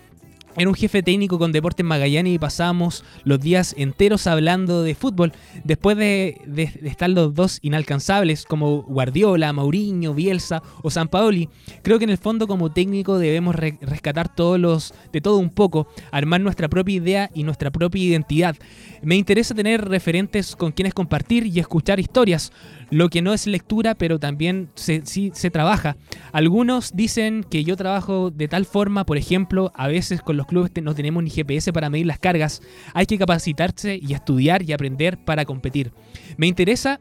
era 0.59 0.69
un 0.69 0.75
jefe 0.75 1.05
técnico 1.05 1.39
con 1.39 1.53
Deportes 1.53 1.87
Magallanes 1.87 2.35
y 2.35 2.39
pasamos 2.39 3.05
los 3.23 3.39
días 3.41 3.77
enteros 3.79 4.27
hablando 4.27 4.83
de 4.83 4.97
fútbol. 4.97 5.33
Después 5.63 5.97
de, 5.97 6.41
estar 6.83 7.09
los 7.11 7.33
dos 7.33 7.61
inalcanzables 7.63 8.45
como 8.45 8.83
Guardiola, 8.83 9.53
Mauriño, 9.53 10.15
Bielsa 10.15 10.61
o 10.83 10.91
San 10.91 11.07
Paoli, 11.07 11.49
creo 11.83 11.99
que 11.99 12.05
en 12.05 12.11
el 12.11 12.19
fondo 12.19 12.49
como 12.49 12.73
técnico 12.73 13.19
debemos 13.19 13.55
rescatar 13.55 14.35
todos 14.35 14.59
los, 14.59 14.95
de 15.13 15.21
todo 15.21 15.37
un 15.37 15.51
poco, 15.51 15.87
armar 16.11 16.41
nuestra 16.41 16.69
propia 16.69 16.97
idea 16.97 17.31
y 17.33 17.45
nuestra 17.45 17.71
propia 17.71 18.03
identidad. 18.03 18.57
Me 19.01 19.15
interesa 19.15 19.55
tener 19.55 19.89
referentes 19.89 20.57
con 20.57 20.73
quienes 20.73 20.93
compartir 20.93 21.47
y 21.47 21.61
escuchar 21.61 22.01
historias, 22.01 22.53
lo 22.91 23.11
que 23.11 23.23
no 23.23 23.33
es 23.33 23.47
lectura, 23.47 23.95
pero 23.95 24.19
también 24.19 24.71
se, 24.75 25.03
sí, 25.05 25.31
se 25.35 25.51
trabaja. 25.51 25.97
Algunos 26.33 26.97
dicen 26.97 27.45
que 27.49 27.63
yo 27.63 27.77
trabajo 27.77 28.31
de 28.31 28.49
tal 28.49 28.65
forma, 28.65 29.07
por 29.07 29.19
ejemplo, 29.19 29.73
a 29.77 29.87
veces 29.87 30.21
con 30.21 30.37
los 30.37 30.48
clubes 30.49 30.73
no 30.83 30.95
tenemos 30.95 31.23
ni 31.23 31.31
GPS 31.31 31.73
para 31.73 31.91
medir 31.91 32.07
las 32.07 32.19
cargas, 32.19 32.61
hay 32.95 33.07
que 33.07 33.19
capacitarse 33.19 34.01
y 34.03 34.15
estudiar 34.15 34.63
y 34.63 34.73
aprender 34.73 35.17
para 35.19 35.45
competir. 35.45 35.93
Me 36.37 36.49
interesa 36.49 36.99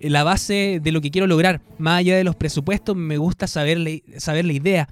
la 0.00 0.24
base 0.24 0.80
de 0.82 0.92
lo 0.92 1.00
que 1.00 1.10
quiero 1.10 1.26
lograr, 1.26 1.60
más 1.78 2.00
allá 2.00 2.16
de 2.16 2.24
los 2.24 2.36
presupuestos, 2.36 2.96
me 2.96 3.18
gusta 3.18 3.46
saber, 3.46 4.02
saber 4.16 4.44
la 4.44 4.52
idea, 4.52 4.88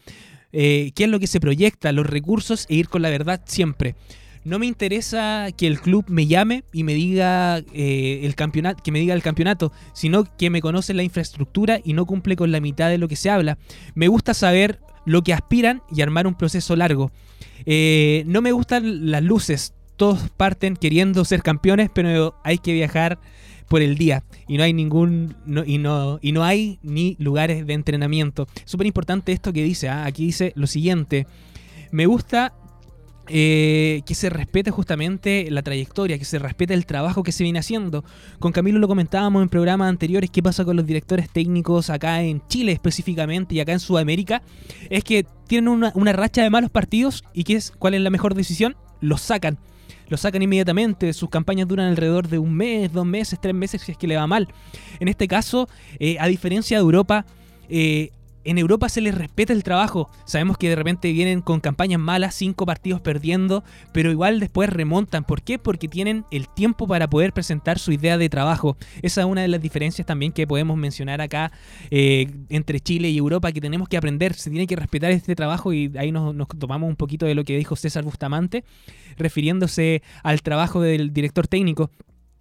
eh, 0.52 0.92
qué 0.94 1.04
es 1.04 1.10
lo 1.10 1.18
que 1.18 1.26
se 1.26 1.40
proyecta, 1.40 1.92
los 1.92 2.06
recursos 2.06 2.66
e 2.68 2.76
ir 2.76 2.88
con 2.88 3.02
la 3.02 3.10
verdad 3.10 3.42
siempre. 3.46 3.96
No 4.44 4.60
me 4.60 4.66
interesa 4.66 5.48
que 5.56 5.66
el 5.66 5.80
club 5.80 6.04
me 6.06 6.28
llame 6.28 6.62
y 6.72 6.84
me 6.84 6.94
diga 6.94 7.58
eh, 7.72 8.20
el 8.22 8.36
campeonato, 8.36 8.80
que 8.80 8.92
me 8.92 9.00
diga 9.00 9.12
el 9.12 9.22
campeonato, 9.22 9.72
sino 9.92 10.24
que 10.36 10.50
me 10.50 10.60
conoce 10.60 10.94
la 10.94 11.02
infraestructura 11.02 11.80
y 11.82 11.94
no 11.94 12.06
cumple 12.06 12.36
con 12.36 12.52
la 12.52 12.60
mitad 12.60 12.88
de 12.88 12.98
lo 12.98 13.08
que 13.08 13.16
se 13.16 13.28
habla. 13.28 13.58
Me 13.96 14.06
gusta 14.06 14.34
saber 14.34 14.78
lo 15.04 15.22
que 15.22 15.32
aspiran 15.32 15.82
y 15.90 16.00
armar 16.00 16.28
un 16.28 16.36
proceso 16.36 16.76
largo. 16.76 17.10
Eh, 17.64 18.24
no 18.26 18.42
me 18.42 18.52
gustan 18.52 19.10
las 19.10 19.22
luces. 19.22 19.74
Todos 19.96 20.30
parten 20.36 20.76
queriendo 20.76 21.24
ser 21.24 21.42
campeones, 21.42 21.90
pero 21.92 22.36
hay 22.44 22.58
que 22.58 22.72
viajar 22.72 23.18
por 23.68 23.82
el 23.82 23.96
día 23.96 24.22
y 24.46 24.58
no 24.58 24.62
hay 24.62 24.72
ningún 24.72 25.34
y 25.66 25.78
no 25.78 26.18
y 26.22 26.32
no 26.32 26.44
hay 26.44 26.78
ni 26.82 27.16
lugares 27.18 27.66
de 27.66 27.74
entrenamiento. 27.74 28.46
Súper 28.64 28.86
importante 28.86 29.32
esto 29.32 29.52
que 29.52 29.62
dice. 29.62 29.88
¿ah? 29.88 30.04
Aquí 30.04 30.26
dice 30.26 30.52
lo 30.54 30.66
siguiente. 30.66 31.26
Me 31.90 32.06
gusta 32.06 32.52
eh, 33.28 34.02
que 34.06 34.14
se 34.14 34.30
respete 34.30 34.70
justamente 34.70 35.50
la 35.50 35.62
trayectoria, 35.62 36.18
que 36.18 36.24
se 36.24 36.38
respete 36.38 36.74
el 36.74 36.86
trabajo 36.86 37.22
que 37.22 37.32
se 37.32 37.42
viene 37.42 37.58
haciendo. 37.58 38.04
Con 38.38 38.52
Camilo 38.52 38.78
lo 38.78 38.88
comentábamos 38.88 39.42
en 39.42 39.48
programas 39.48 39.88
anteriores, 39.88 40.30
qué 40.30 40.42
pasa 40.42 40.64
con 40.64 40.76
los 40.76 40.86
directores 40.86 41.28
técnicos 41.28 41.90
acá 41.90 42.22
en 42.22 42.42
Chile 42.48 42.72
específicamente 42.72 43.54
y 43.54 43.60
acá 43.60 43.72
en 43.72 43.80
Sudamérica, 43.80 44.42
es 44.90 45.02
que 45.02 45.26
tienen 45.46 45.68
una, 45.68 46.12
racha 46.12 46.42
de 46.42 46.50
malos 46.50 46.70
partidos 46.70 47.24
y 47.32 47.44
¿qué 47.44 47.54
es, 47.54 47.72
cuál 47.78 47.94
es 47.94 48.00
la 48.00 48.10
mejor 48.10 48.34
decisión? 48.34 48.76
Los 49.00 49.22
sacan. 49.22 49.58
Los 50.08 50.20
sacan 50.20 50.42
inmediatamente, 50.42 51.12
sus 51.12 51.28
campañas 51.28 51.66
duran 51.66 51.86
alrededor 51.86 52.28
de 52.28 52.38
un 52.38 52.54
mes, 52.54 52.92
dos 52.92 53.06
meses, 53.06 53.40
tres 53.40 53.54
meses 53.54 53.82
si 53.82 53.92
es 53.92 53.98
que 53.98 54.06
le 54.06 54.16
va 54.16 54.28
mal. 54.28 54.48
En 55.00 55.08
este 55.08 55.26
caso, 55.26 55.68
eh, 55.98 56.16
a 56.20 56.28
diferencia 56.28 56.76
de 56.76 56.82
Europa, 56.82 57.26
eh, 57.68 58.10
en 58.46 58.58
Europa 58.58 58.88
se 58.88 59.00
les 59.00 59.14
respeta 59.14 59.52
el 59.52 59.64
trabajo. 59.64 60.08
Sabemos 60.24 60.56
que 60.56 60.68
de 60.68 60.76
repente 60.76 61.12
vienen 61.12 61.40
con 61.40 61.60
campañas 61.60 62.00
malas, 62.00 62.34
cinco 62.34 62.64
partidos 62.64 63.00
perdiendo, 63.00 63.64
pero 63.92 64.10
igual 64.10 64.40
después 64.40 64.70
remontan. 64.70 65.24
¿Por 65.24 65.42
qué? 65.42 65.58
Porque 65.58 65.88
tienen 65.88 66.24
el 66.30 66.48
tiempo 66.48 66.86
para 66.86 67.10
poder 67.10 67.32
presentar 67.32 67.78
su 67.78 67.92
idea 67.92 68.18
de 68.18 68.28
trabajo. 68.28 68.76
Esa 69.02 69.22
es 69.22 69.26
una 69.26 69.42
de 69.42 69.48
las 69.48 69.60
diferencias 69.60 70.06
también 70.06 70.32
que 70.32 70.46
podemos 70.46 70.76
mencionar 70.76 71.20
acá 71.20 71.50
eh, 71.90 72.30
entre 72.48 72.80
Chile 72.80 73.10
y 73.10 73.18
Europa, 73.18 73.50
que 73.50 73.60
tenemos 73.60 73.88
que 73.88 73.96
aprender. 73.96 74.34
Se 74.34 74.48
tiene 74.50 74.66
que 74.66 74.76
respetar 74.76 75.10
este 75.10 75.34
trabajo 75.34 75.72
y 75.72 75.92
ahí 75.98 76.12
nos, 76.12 76.34
nos 76.34 76.46
tomamos 76.48 76.88
un 76.88 76.96
poquito 76.96 77.26
de 77.26 77.34
lo 77.34 77.44
que 77.44 77.56
dijo 77.56 77.74
César 77.74 78.04
Bustamante, 78.04 78.64
refiriéndose 79.16 80.02
al 80.22 80.42
trabajo 80.42 80.80
del 80.80 81.12
director 81.12 81.48
técnico. 81.48 81.90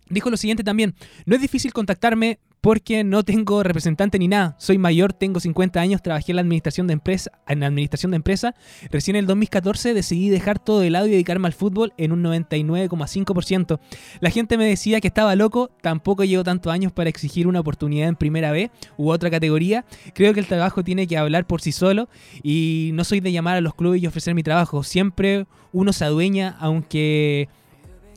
Dijo 0.09 0.29
lo 0.29 0.37
siguiente 0.37 0.63
también, 0.63 0.95
no 1.25 1.35
es 1.35 1.41
difícil 1.41 1.73
contactarme 1.73 2.39
porque 2.65 3.03
no 3.03 3.23
tengo 3.23 3.61
representante 3.61 4.17
ni 4.17 4.27
nada. 4.27 4.55
Soy 4.57 4.79
mayor, 4.79 5.13
tengo 5.13 5.39
50 5.39 5.79
años, 5.79 6.01
trabajé 6.01 6.31
en 6.31 6.37
la 6.37 6.41
administración 6.41 6.87
de 6.87 6.93
empresa, 6.93 7.31
en 7.47 7.59
la 7.59 7.67
administración 7.67 8.09
de 8.09 8.15
empresa. 8.15 8.55
Recién 8.89 9.15
en 9.15 9.19
el 9.19 9.27
2014 9.27 9.93
decidí 9.93 10.29
dejar 10.29 10.57
todo 10.57 10.79
de 10.79 10.89
lado 10.89 11.05
y 11.05 11.11
dedicarme 11.11 11.45
al 11.45 11.53
fútbol 11.53 11.93
en 11.97 12.11
un 12.11 12.23
99,5%. 12.23 13.79
La 14.19 14.31
gente 14.31 14.57
me 14.57 14.65
decía 14.65 14.99
que 14.99 15.07
estaba 15.07 15.35
loco, 15.35 15.69
tampoco 15.81 16.23
llevo 16.23 16.43
tantos 16.43 16.73
años 16.73 16.91
para 16.91 17.07
exigir 17.07 17.45
una 17.45 17.59
oportunidad 17.59 18.07
en 18.09 18.15
primera 18.15 18.51
B 18.51 18.71
u 18.97 19.11
otra 19.11 19.29
categoría. 19.29 19.85
Creo 20.15 20.33
que 20.33 20.39
el 20.39 20.47
trabajo 20.47 20.83
tiene 20.83 21.05
que 21.05 21.19
hablar 21.19 21.45
por 21.45 21.61
sí 21.61 21.71
solo 21.71 22.09
y 22.41 22.89
no 22.95 23.03
soy 23.03 23.19
de 23.19 23.31
llamar 23.31 23.57
a 23.57 23.61
los 23.61 23.75
clubes 23.75 24.01
y 24.01 24.07
ofrecer 24.07 24.33
mi 24.33 24.41
trabajo. 24.41 24.81
Siempre 24.81 25.45
uno 25.71 25.93
se 25.93 26.05
adueña, 26.05 26.55
aunque 26.59 27.47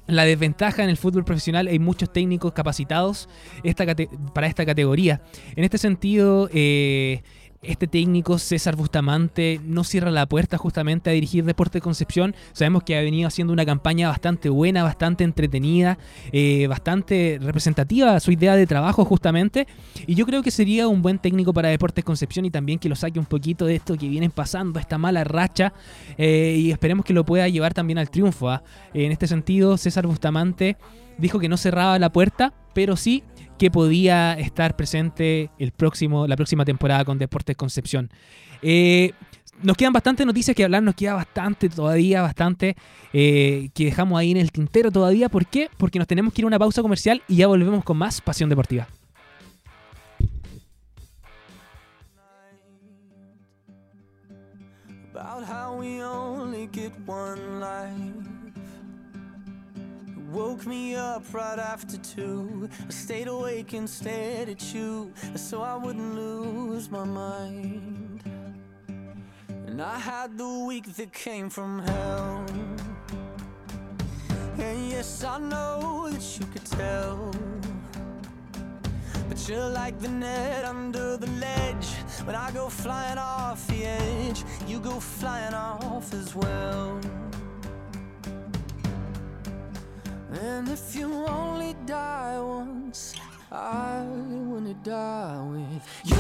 la 0.09 0.25
desventaja 0.25 0.83
en 0.83 0.89
el 0.89 0.97
fútbol 0.97 1.25
profesional 1.25 1.69
hay 1.69 1.79
muchos 1.79 2.13
técnicos 2.13 2.53
capacitados 2.53 3.29
para 4.35 4.47
esta 4.47 4.67
categoría. 4.67 5.21
En 5.55 5.65
este 5.65 5.79
sentido, 5.79 6.49
eh, 6.53 7.23
este 7.63 7.87
técnico, 7.87 8.39
César 8.39 8.77
Bustamante, 8.77 9.61
no 9.65 9.83
cierra 9.83 10.11
la 10.11 10.27
puerta 10.27 10.59
justamente 10.59 11.11
a 11.11 11.13
dirigir 11.13 11.45
Deporte 11.45 11.81
Concepción. 11.81 12.35
Sabemos 12.53 12.85
que 12.85 12.97
ha 12.97 13.03
venido 13.03 13.27
haciendo 13.27 13.53
una 13.53 13.67
campaña 13.67 14.09
bastante 14.09 14.49
buena, 14.49 14.85
bastante 14.85 15.25
entretenida, 15.25 15.99
eh, 16.33 16.67
bastante 16.69 17.39
representativa 17.43 18.19
su 18.21 18.31
idea 18.31 18.55
de 18.55 18.67
trabajo 18.67 19.05
justamente. 19.05 19.67
Y 20.07 20.15
yo 20.15 20.25
creo 20.27 20.43
que 20.43 20.51
sería 20.51 20.89
un 20.89 21.03
buen 21.03 21.19
técnico 21.19 21.53
para 21.53 21.69
Deportes 21.69 22.05
Concepción 22.05 22.45
y 22.45 22.51
también 22.51 22.79
que 22.79 22.89
lo 22.89 22.97
saque 22.97 23.19
un 23.19 23.27
poquito 23.27 23.67
de 23.67 23.77
esto 23.77 23.97
que 23.97 24.09
vienen 24.09 24.31
pasando, 24.31 24.79
esta 24.79 24.99
mala 24.99 25.25
racha. 25.25 25.73
Eh, 26.17 26.57
y 26.59 26.71
esperemos 26.71 27.05
que 27.05 27.13
lo 27.13 27.25
pueda 27.25 27.49
llevar 27.49 27.75
también 27.75 27.99
al 27.99 28.11
triunfo. 28.11 28.51
¿ah? 28.51 28.63
En 28.95 29.11
este 29.11 29.27
sentido, 29.27 29.77
César 29.77 30.07
Bustamante 30.07 30.77
dijo 31.19 31.39
que 31.41 31.49
no 31.49 31.57
cerraba 31.57 31.99
la 31.99 32.11
puerta, 32.11 32.53
pero 32.79 32.97
sí 32.97 33.25
que 33.59 33.73
podía 33.73 34.35
estar 34.35 34.77
presente 34.77 35.51
el 35.59 35.73
próximo, 35.73 36.29
la 36.29 36.37
próxima 36.37 36.65
temporada 36.65 37.05
con 37.05 37.19
Deportes 37.19 37.57
Concepción. 37.57 38.09
Eh, 38.63 39.11
nos 39.65 39.77
quedan 39.77 39.93
bastantes 39.93 40.25
noticias 40.25 40.55
que 40.55 40.63
hablar, 40.63 40.85
nos 40.85 40.95
queda 40.95 41.15
bastante 41.15 41.69
todavía, 41.69 42.23
bastante 42.23 42.77
eh, 43.13 43.71
que 43.75 43.87
dejamos 43.87 44.17
ahí 44.17 44.31
en 44.31 44.37
el 44.37 44.53
tintero 44.53 44.93
todavía. 44.93 45.29
¿Por 45.29 45.47
qué? 45.47 45.71
Porque 45.77 45.99
nos 45.99 46.07
tenemos 46.07 46.33
que 46.33 46.43
ir 46.43 46.45
a 46.45 46.47
una 46.47 46.59
pausa 46.61 46.81
comercial 46.81 47.21
y 47.27 47.35
ya 47.35 47.49
volvemos 47.49 47.83
con 47.83 47.97
más 47.97 48.21
Pasión 48.21 48.49
Deportiva. 48.49 48.87
Woke 60.33 60.67
me 60.67 60.95
up 60.95 61.23
right 61.33 61.59
after 61.59 61.97
two. 61.97 62.69
I 62.87 62.91
stayed 62.91 63.29
awake 63.29 63.73
and 63.73 63.83
instead 63.83 64.51
at 64.51 64.75
you, 64.75 65.11
so 65.35 65.63
I 65.63 65.75
wouldn't 65.75 66.15
lose 66.15 66.91
my 66.91 67.05
mind. 67.05 68.23
And 69.67 69.81
I 69.81 69.99
had 69.99 70.37
the 70.37 70.65
week 70.67 70.95
that 70.97 71.15
came 71.15 71.49
from 71.49 71.79
hell. 71.79 72.45
And 74.59 74.91
yes, 74.91 75.25
I 75.25 75.39
know 75.39 76.11
that 76.11 76.39
you 76.39 76.47
could 76.47 76.67
tell. 76.67 77.33
But 79.31 79.49
you're 79.49 79.71
like 79.71 79.99
the 79.99 80.09
net 80.09 80.67
under 80.67 81.17
the 81.17 81.31
ledge. 81.41 81.87
When 82.25 82.37
I 82.37 82.51
go 82.51 82.69
flying 82.69 83.17
off 83.17 83.67
the 83.69 83.87
edge, 83.87 84.45
you 84.67 84.79
go 84.79 85.01
flying 85.01 85.55
off 85.55 86.13
as 86.13 86.35
well. 86.35 87.01
And 90.41 90.69
if 90.69 90.95
you 90.95 91.13
only 91.27 91.75
die 91.85 92.39
once, 92.39 93.15
I 93.51 94.05
wanna 94.05 94.75
die 94.85 95.41
with 95.51 95.83
you. 96.05 96.17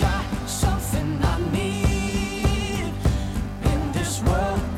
Got 0.00 0.48
something 0.48 1.18
I 1.22 1.38
need 1.52 2.92
in 3.72 3.92
this 3.92 4.22
world 4.22 4.77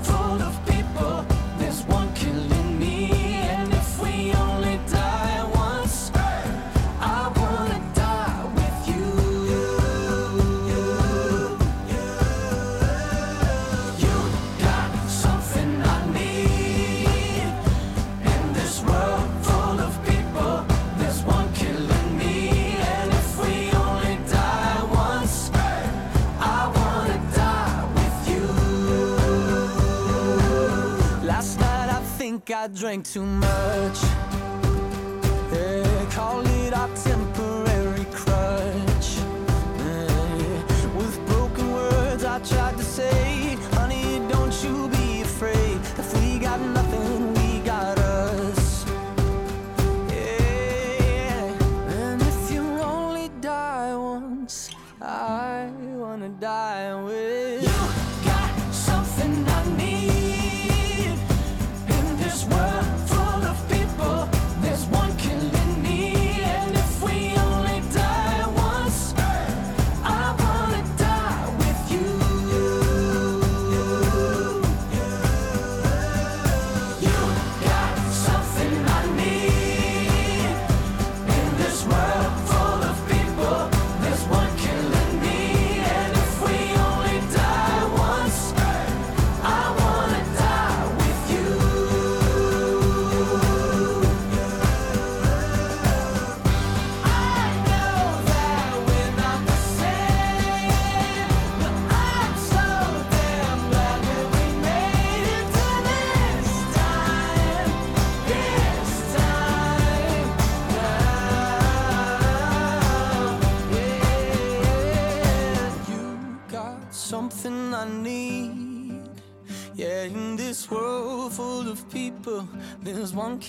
Drank 32.75 33.05
too 33.05 33.25
much. 33.25 34.20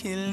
kill 0.02 0.31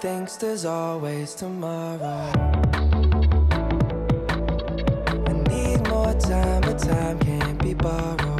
thinks 0.00 0.36
there's 0.36 0.64
always 0.64 1.34
tomorrow. 1.34 2.32
I 5.26 5.32
need 5.48 5.86
more 5.88 6.14
time, 6.14 6.62
but 6.62 6.78
time 6.78 7.18
can't 7.18 7.62
be 7.62 7.74
borrowed. 7.74 8.39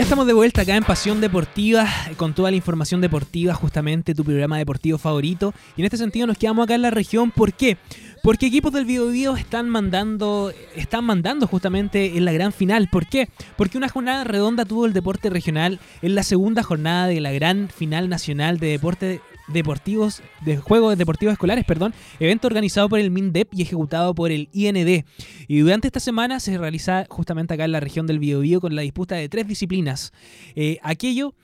Ya 0.00 0.04
estamos 0.04 0.26
de 0.26 0.32
vuelta 0.32 0.62
acá 0.62 0.76
en 0.76 0.82
Pasión 0.82 1.20
Deportiva 1.20 1.86
con 2.16 2.32
toda 2.32 2.50
la 2.50 2.56
información 2.56 3.02
deportiva, 3.02 3.52
justamente 3.52 4.14
tu 4.14 4.24
programa 4.24 4.56
deportivo 4.56 4.96
favorito. 4.96 5.52
Y 5.76 5.82
en 5.82 5.84
este 5.84 5.98
sentido 5.98 6.26
nos 6.26 6.38
quedamos 6.38 6.64
acá 6.64 6.74
en 6.74 6.80
la 6.80 6.90
región. 6.90 7.30
¿Por 7.30 7.52
qué? 7.52 7.76
Porque 8.22 8.46
equipos 8.46 8.72
del 8.72 8.86
Biobío 8.86 9.36
están 9.36 9.68
mandando, 9.68 10.54
están 10.74 11.04
mandando 11.04 11.46
justamente 11.46 12.16
en 12.16 12.24
la 12.24 12.32
gran 12.32 12.54
final. 12.54 12.88
¿Por 12.90 13.08
qué? 13.08 13.28
Porque 13.58 13.76
una 13.76 13.90
jornada 13.90 14.24
redonda 14.24 14.64
tuvo 14.64 14.86
el 14.86 14.94
deporte 14.94 15.28
regional 15.28 15.78
en 16.00 16.14
la 16.14 16.22
segunda 16.22 16.62
jornada 16.62 17.06
de 17.06 17.20
la 17.20 17.32
gran 17.32 17.68
final 17.68 18.08
nacional 18.08 18.58
de 18.58 18.68
deporte 18.68 19.20
deportivos, 19.52 20.22
de 20.44 20.56
juegos 20.56 20.96
deportivos 20.96 21.32
escolares, 21.32 21.64
perdón, 21.64 21.94
evento 22.18 22.46
organizado 22.46 22.88
por 22.88 22.98
el 22.98 23.10
MINDEP 23.10 23.54
y 23.54 23.62
ejecutado 23.62 24.14
por 24.14 24.30
el 24.30 24.48
IND. 24.52 25.04
Y 25.48 25.58
durante 25.58 25.88
esta 25.88 26.00
semana 26.00 26.40
se 26.40 26.56
realiza 26.58 27.06
justamente 27.08 27.54
acá 27.54 27.64
en 27.64 27.72
la 27.72 27.80
región 27.80 28.06
del 28.06 28.18
Biobío 28.18 28.60
con 28.60 28.74
la 28.74 28.82
disputa 28.82 29.16
de 29.16 29.28
tres 29.28 29.46
disciplinas. 29.46 30.12
Eh, 30.54 30.78
aquello 30.82 31.34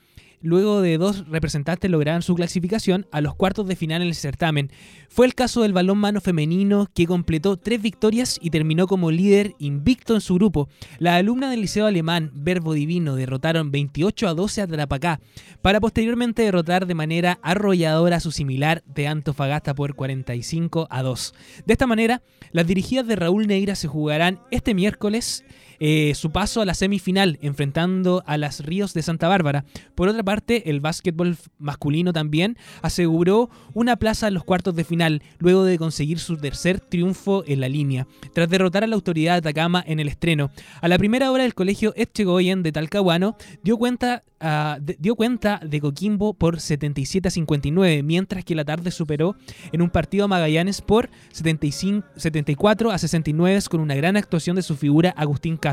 luego 0.41 0.81
de 0.81 0.97
dos 0.97 1.27
representantes 1.27 1.89
lograran 1.89 2.21
su 2.21 2.35
clasificación 2.35 3.07
a 3.11 3.21
los 3.21 3.35
cuartos 3.35 3.67
de 3.67 3.75
final 3.75 4.01
en 4.01 4.09
el 4.09 4.15
certamen. 4.15 4.71
Fue 5.09 5.25
el 5.25 5.35
caso 5.35 5.61
del 5.61 5.73
balón 5.73 5.97
mano 5.97 6.21
femenino 6.21 6.87
que 6.93 7.07
completó 7.07 7.57
tres 7.57 7.81
victorias 7.81 8.37
y 8.41 8.49
terminó 8.49 8.87
como 8.87 9.11
líder 9.11 9.55
invicto 9.59 10.13
en 10.13 10.21
su 10.21 10.35
grupo. 10.35 10.69
Las 10.99 11.15
alumnas 11.15 11.51
del 11.51 11.61
Liceo 11.61 11.85
Alemán 11.85 12.31
Verbo 12.33 12.73
Divino 12.73 13.15
derrotaron 13.15 13.71
28 13.71 14.27
a 14.27 14.33
12 14.33 14.61
a 14.61 14.67
Tarapacá 14.67 15.19
para 15.61 15.79
posteriormente 15.79 16.43
derrotar 16.43 16.85
de 16.85 16.95
manera 16.95 17.39
arrolladora 17.41 18.17
a 18.17 18.21
su 18.21 18.31
similar 18.31 18.83
de 18.85 19.07
Antofagasta 19.07 19.73
por 19.73 19.95
45 19.95 20.87
a 20.89 21.03
2. 21.03 21.33
De 21.65 21.73
esta 21.73 21.87
manera, 21.87 22.21
las 22.51 22.67
dirigidas 22.67 23.07
de 23.07 23.15
Raúl 23.15 23.47
Neira 23.47 23.75
se 23.75 23.87
jugarán 23.87 24.39
este 24.51 24.73
miércoles 24.73 25.43
eh, 25.79 26.13
su 26.15 26.31
paso 26.31 26.61
a 26.61 26.65
la 26.65 26.73
semifinal, 26.73 27.37
enfrentando 27.41 28.23
a 28.25 28.37
las 28.37 28.61
Ríos 28.65 28.93
de 28.93 29.01
Santa 29.01 29.27
Bárbara. 29.27 29.65
Por 29.95 30.07
otra 30.09 30.23
parte, 30.23 30.69
el 30.69 30.79
básquetbol 30.81 31.37
masculino 31.59 32.13
también 32.13 32.57
aseguró 32.81 33.49
una 33.73 33.95
plaza 33.97 34.27
en 34.27 34.33
los 34.33 34.43
cuartos 34.43 34.75
de 34.75 34.83
final, 34.83 35.21
luego 35.39 35.63
de 35.63 35.77
conseguir 35.77 36.19
su 36.19 36.37
tercer 36.37 36.79
triunfo 36.79 37.43
en 37.47 37.59
la 37.61 37.69
línea, 37.69 38.07
tras 38.33 38.49
derrotar 38.49 38.83
a 38.83 38.87
la 38.87 38.95
autoridad 38.95 39.33
de 39.33 39.37
Atacama 39.49 39.83
en 39.85 39.99
el 39.99 40.07
estreno. 40.07 40.51
A 40.81 40.87
la 40.87 40.97
primera 40.97 41.31
hora, 41.31 41.45
el 41.45 41.53
colegio 41.53 41.93
Etchegoyen 41.95 42.63
de 42.63 42.71
Talcahuano 42.71 43.35
dio 43.63 43.77
cuenta 43.77 44.23
ah, 44.39 44.77
de- 44.81 44.97
dio 44.99 45.15
cuenta 45.15 45.59
de 45.63 45.79
Coquimbo 45.81 46.33
por 46.33 46.59
77 46.59 47.27
a 47.27 47.31
59, 47.31 48.03
mientras 48.03 48.43
que 48.45 48.55
la 48.55 48.65
tarde 48.65 48.91
superó 48.91 49.35
en 49.71 49.81
un 49.81 49.89
partido 49.89 50.25
a 50.25 50.27
Magallanes 50.27 50.81
por 50.81 51.09
75, 51.31 52.07
74 52.15 52.91
a 52.91 52.97
69 52.97 53.59
con 53.69 53.79
una 53.79 53.95
gran 53.95 54.17
actuación 54.17 54.55
de 54.55 54.61
su 54.61 54.75
figura 54.75 55.09
Agustín 55.17 55.57
Castro, 55.57 55.66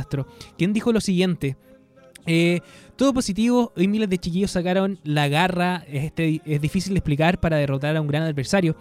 quien 0.56 0.72
dijo 0.72 0.92
lo 0.92 1.00
siguiente. 1.00 1.56
eh, 2.26 2.60
todo 2.96 3.12
positivo, 3.12 3.72
hoy 3.76 3.88
miles 3.88 4.08
de 4.08 4.18
chiquillos 4.18 4.52
sacaron 4.52 4.98
la 5.02 5.28
garra, 5.28 5.84
este, 5.88 6.40
es 6.44 6.60
difícil 6.60 6.94
de 6.94 6.98
explicar 6.98 7.40
para 7.40 7.56
derrotar 7.56 7.96
a 7.96 8.00
un 8.00 8.06
gran 8.06 8.22
adversario. 8.22 8.76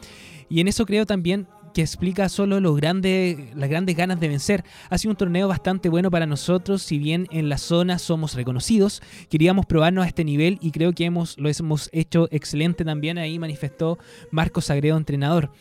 Y 0.49 0.61
en 0.61 0.67
eso 0.67 0.85
creo 0.85 1.05
también 1.05 1.47
que 1.73 1.81
explica 1.81 2.29
solo 2.29 2.59
los 2.59 2.77
grandes, 2.77 3.55
las 3.55 3.69
grandes 3.69 3.97
ganas 3.97 4.19
de 4.19 4.27
vencer. 4.27 4.63
Ha 4.89 4.97
sido 4.97 5.11
un 5.11 5.17
torneo 5.17 5.47
bastante 5.47 5.89
bueno 5.89 6.11
para 6.11 6.25
nosotros, 6.25 6.83
si 6.83 6.99
bien 6.99 7.27
en 7.31 7.49
la 7.49 7.57
zona 7.57 7.97
somos 7.97 8.35
reconocidos, 8.35 9.01
queríamos 9.29 9.65
probarnos 9.65 10.05
a 10.05 10.07
este 10.07 10.23
nivel 10.23 10.59
y 10.61 10.71
creo 10.71 10.93
que 10.93 11.05
hemos, 11.05 11.37
lo 11.39 11.49
hemos 11.49 11.89
hecho 11.91 12.27
excelente 12.31 12.85
también, 12.85 13.17
ahí 13.17 13.39
manifestó 13.39 13.97
Marcos 14.31 14.65
Sagredo, 14.65 14.97
entrenador. 14.97 15.51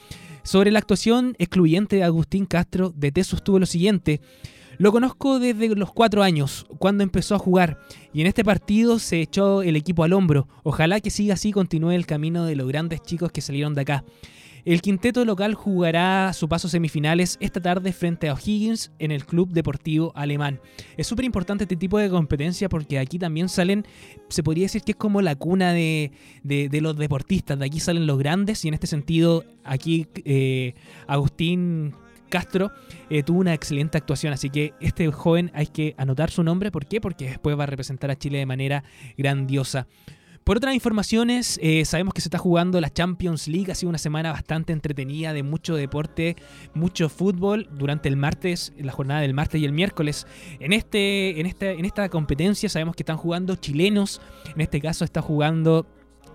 Sobre 0.44 0.70
la 0.70 0.80
actuación 0.80 1.34
excluyente 1.38 1.96
de 1.96 2.04
Agustín 2.04 2.46
Castro, 2.46 2.92
DT 2.94 3.22
sostuvo 3.24 3.58
lo 3.58 3.66
siguiente. 3.66 4.20
Lo 4.78 4.90
conozco 4.92 5.38
desde 5.38 5.74
los 5.76 5.92
cuatro 5.92 6.22
años, 6.22 6.66
cuando 6.78 7.04
empezó 7.04 7.34
a 7.34 7.38
jugar, 7.38 7.78
y 8.12 8.20
en 8.20 8.26
este 8.26 8.44
partido 8.44 8.98
se 8.98 9.20
echó 9.20 9.62
el 9.62 9.76
equipo 9.76 10.02
al 10.04 10.12
hombro. 10.12 10.48
Ojalá 10.62 11.00
que 11.00 11.10
siga 11.10 11.34
así 11.34 11.50
y 11.50 11.52
continúe 11.52 11.90
el 11.92 12.06
camino 12.06 12.44
de 12.46 12.56
los 12.56 12.66
grandes 12.68 13.00
chicos 13.02 13.30
que 13.30 13.40
salieron 13.40 13.74
de 13.74 13.82
acá. 13.82 14.04
El 14.64 14.80
quinteto 14.80 15.24
local 15.24 15.54
jugará 15.54 16.32
su 16.32 16.48
paso 16.48 16.68
semifinales 16.68 17.36
esta 17.40 17.60
tarde 17.60 17.92
frente 17.92 18.28
a 18.28 18.34
O'Higgins 18.34 18.92
en 19.00 19.10
el 19.10 19.24
Club 19.26 19.50
Deportivo 19.50 20.12
Alemán. 20.14 20.60
Es 20.96 21.08
súper 21.08 21.24
importante 21.24 21.64
este 21.64 21.74
tipo 21.74 21.98
de 21.98 22.08
competencia 22.08 22.68
porque 22.68 23.00
aquí 23.00 23.18
también 23.18 23.48
salen, 23.48 23.84
se 24.28 24.44
podría 24.44 24.66
decir 24.66 24.82
que 24.82 24.92
es 24.92 24.96
como 24.96 25.20
la 25.20 25.34
cuna 25.34 25.72
de, 25.72 26.12
de- 26.44 26.68
de 26.68 26.80
los 26.80 26.96
deportistas, 26.96 27.58
de 27.58 27.66
aquí 27.66 27.80
salen 27.80 28.06
los 28.06 28.18
grandes 28.20 28.64
y 28.64 28.68
en 28.68 28.74
este 28.74 28.86
sentido 28.86 29.42
aquí 29.64 30.06
eh, 30.24 30.74
Agustín 31.08 31.94
Castro 32.32 32.72
eh, 33.10 33.22
tuvo 33.22 33.40
una 33.40 33.52
excelente 33.52 33.98
actuación, 33.98 34.32
así 34.32 34.48
que 34.48 34.72
este 34.80 35.12
joven 35.12 35.50
hay 35.54 35.66
que 35.66 35.94
anotar 35.98 36.30
su 36.30 36.42
nombre, 36.42 36.70
¿por 36.70 36.86
qué? 36.86 36.98
Porque 36.98 37.26
después 37.26 37.58
va 37.58 37.64
a 37.64 37.66
representar 37.66 38.10
a 38.10 38.16
Chile 38.16 38.38
de 38.38 38.46
manera 38.46 38.84
grandiosa. 39.18 39.86
Por 40.42 40.56
otras 40.56 40.74
informaciones, 40.74 41.60
eh, 41.62 41.84
sabemos 41.84 42.14
que 42.14 42.20
se 42.20 42.28
está 42.28 42.38
jugando 42.38 42.80
la 42.80 42.90
Champions 42.90 43.46
League. 43.46 43.70
Ha 43.70 43.76
sido 43.76 43.90
una 43.90 43.98
semana 43.98 44.32
bastante 44.32 44.72
entretenida 44.72 45.32
de 45.32 45.44
mucho 45.44 45.76
deporte, 45.76 46.34
mucho 46.74 47.08
fútbol 47.08 47.68
durante 47.70 48.08
el 48.08 48.16
martes, 48.16 48.72
la 48.76 48.90
jornada 48.90 49.20
del 49.20 49.34
martes 49.34 49.60
y 49.60 49.64
el 49.64 49.72
miércoles. 49.72 50.26
En, 50.58 50.72
este, 50.72 51.38
en, 51.38 51.46
este, 51.46 51.72
en 51.72 51.84
esta 51.84 52.08
competencia 52.08 52.68
sabemos 52.68 52.96
que 52.96 53.02
están 53.02 53.18
jugando 53.18 53.54
chilenos. 53.54 54.20
En 54.56 54.62
este 54.62 54.80
caso 54.80 55.04
está 55.04 55.22
jugando 55.22 55.86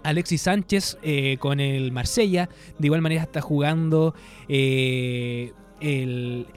Alexis 0.03 0.43
Sánchez 0.43 0.97
eh, 1.01 1.35
con 1.39 1.59
el 1.59 1.91
Marsella. 1.91 2.47
De 2.79 2.87
igual 2.87 3.01
manera 3.01 3.23
está 3.23 3.41
jugando 3.41 4.15
eh, 4.47 5.51
el, 5.79 6.47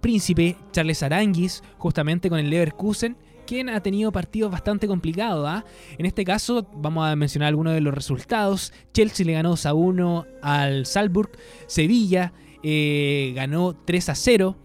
príncipe 0.00 0.56
Charles 0.72 1.02
Aranguis 1.02 1.62
justamente 1.78 2.28
con 2.28 2.38
el 2.38 2.50
Leverkusen 2.50 3.16
quien 3.46 3.68
ha 3.68 3.80
tenido 3.82 4.10
partidos 4.10 4.50
bastante 4.50 4.86
complicados. 4.86 5.46
¿ah? 5.46 5.64
En 5.98 6.06
este 6.06 6.24
caso, 6.24 6.66
vamos 6.76 7.06
a 7.06 7.14
mencionar 7.14 7.48
algunos 7.48 7.74
de 7.74 7.82
los 7.82 7.92
resultados. 7.92 8.72
Chelsea 8.94 9.26
le 9.26 9.34
ganó 9.34 9.50
2 9.50 9.66
a 9.66 9.74
1 9.74 10.26
al 10.40 10.86
Salzburg. 10.86 11.30
Sevilla 11.66 12.32
eh, 12.62 13.32
ganó 13.36 13.76
3 13.84 14.08
a 14.08 14.14
0. 14.14 14.56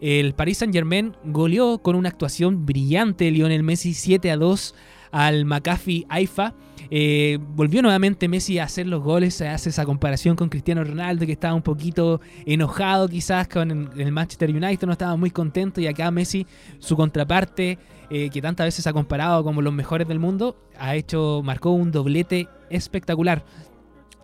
El 0.00 0.34
Paris 0.34 0.58
Saint 0.58 0.74
Germain 0.74 1.14
goleó 1.24 1.78
con 1.78 1.94
una 1.94 2.08
actuación 2.08 2.64
brillante 2.66 3.30
Lionel 3.30 3.62
Messi 3.62 3.94
7 3.94 4.30
a 4.30 4.36
2 4.36 4.74
al 5.12 5.44
Maccabi 5.44 6.04
Haifa. 6.08 6.54
Eh, 6.90 7.38
volvió 7.54 7.80
nuevamente 7.80 8.28
Messi 8.28 8.58
a 8.58 8.64
hacer 8.64 8.86
los 8.86 9.02
goles, 9.02 9.34
se 9.34 9.48
hace 9.48 9.70
esa 9.70 9.84
comparación 9.86 10.36
con 10.36 10.48
Cristiano 10.48 10.84
Ronaldo 10.84 11.24
que 11.24 11.32
estaba 11.32 11.54
un 11.54 11.62
poquito 11.62 12.20
enojado 12.44 13.08
quizás 13.08 13.48
con 13.48 13.90
el 13.96 14.12
Manchester 14.12 14.50
United, 14.50 14.86
no 14.86 14.92
estaba 14.92 15.16
muy 15.16 15.30
contento 15.30 15.80
y 15.80 15.86
acá 15.86 16.10
Messi, 16.10 16.46
su 16.80 16.96
contraparte, 16.96 17.78
eh, 18.10 18.28
que 18.28 18.42
tantas 18.42 18.66
veces 18.66 18.86
ha 18.86 18.92
comparado 18.92 19.42
como 19.42 19.62
los 19.62 19.72
mejores 19.72 20.06
del 20.06 20.18
mundo, 20.18 20.56
ha 20.78 20.94
hecho, 20.94 21.40
marcó 21.42 21.70
un 21.70 21.92
doblete 21.92 22.48
espectacular. 22.68 23.42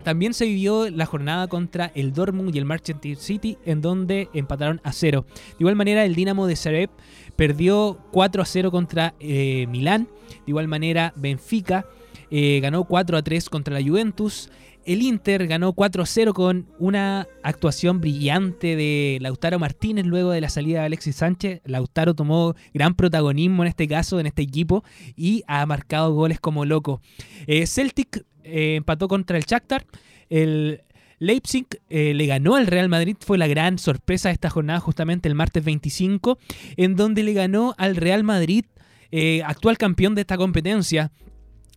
También 0.03 0.33
se 0.33 0.45
vivió 0.45 0.91
la 0.91 1.07
jornada 1.07 1.49
contra 1.49 1.91
el 1.95 2.13
Dortmund 2.13 2.55
y 2.55 2.59
el 2.59 2.65
Manchester 2.65 3.17
City, 3.17 3.59
en 3.65 3.81
donde 3.81 4.29
empataron 4.33 4.81
a 4.85 4.93
cero. 4.93 5.27
De 5.35 5.57
igual 5.59 5.75
manera, 5.75 6.05
el 6.05 6.15
Dinamo 6.15 6.47
de 6.47 6.57
Zagreb 6.57 6.91
perdió 7.39 7.97
4 8.11 8.43
a 8.43 8.45
0 8.45 8.73
contra 8.73 9.15
eh, 9.21 9.69
Milán. 9.69 10.09
De 10.29 10.43
igual 10.49 10.67
manera, 10.67 11.13
Benfica 11.15 11.87
eh, 12.33 12.59
ganó 12.61 12.83
4 12.83 13.17
a 13.17 13.23
3 13.23 13.49
contra 13.49 13.79
la 13.79 13.89
Juventus. 13.89 14.51
El 14.85 15.03
Inter 15.03 15.47
ganó 15.47 15.73
4 15.73 16.03
a 16.03 16.07
0 16.07 16.35
con 16.35 16.67
una 16.81 17.29
actuación 17.45 18.01
brillante 18.01 18.75
de 18.75 19.19
Lautaro 19.21 19.61
Martínez 19.61 20.05
luego 20.05 20.33
de 20.33 20.41
la 20.41 20.49
salida 20.49 20.81
de 20.81 20.87
Alexis 20.87 21.15
Sánchez. 21.15 21.61
Lautaro 21.65 22.15
tomó 22.15 22.57
gran 22.75 22.97
protagonismo 22.97 23.63
en 23.63 23.69
este 23.69 23.87
caso, 23.87 24.19
en 24.19 24.27
este 24.27 24.43
equipo, 24.43 24.83
y 25.15 25.45
ha 25.47 25.65
marcado 25.65 26.13
goles 26.15 26.41
como 26.41 26.65
loco. 26.65 27.01
Eh, 27.47 27.69
Celtic 27.69 28.27
empató 28.43 29.07
contra 29.07 29.39
el 29.39 29.45
Shakhtar. 29.45 29.87
El 30.29 30.83
Leipzig 31.19 31.67
eh, 31.91 32.15
le 32.15 32.27
ganó 32.27 32.55
al 32.57 32.67
Real 32.67 32.89
Madrid, 32.89 33.17
fue 33.21 33.39
la 33.39 33.47
gran 33.47 33.79
sorpresa 33.79 34.29
de 34.29 34.35
esta 34.35 34.51
jornada 34.51 34.81
justamente 34.81 35.29
el 35.29 35.35
martes 35.35 35.65
25, 35.65 36.39
en 36.77 36.97
donde 36.97 37.23
le 37.23 37.33
ganó 37.33 37.75
al 37.79 37.97
Real 37.97 38.25
Madrid, 38.25 38.65
eh, 39.11 39.43
actual 39.45 39.79
campeón 39.79 40.15
de 40.15 40.21
esta 40.23 40.37
competencia. 40.37 41.11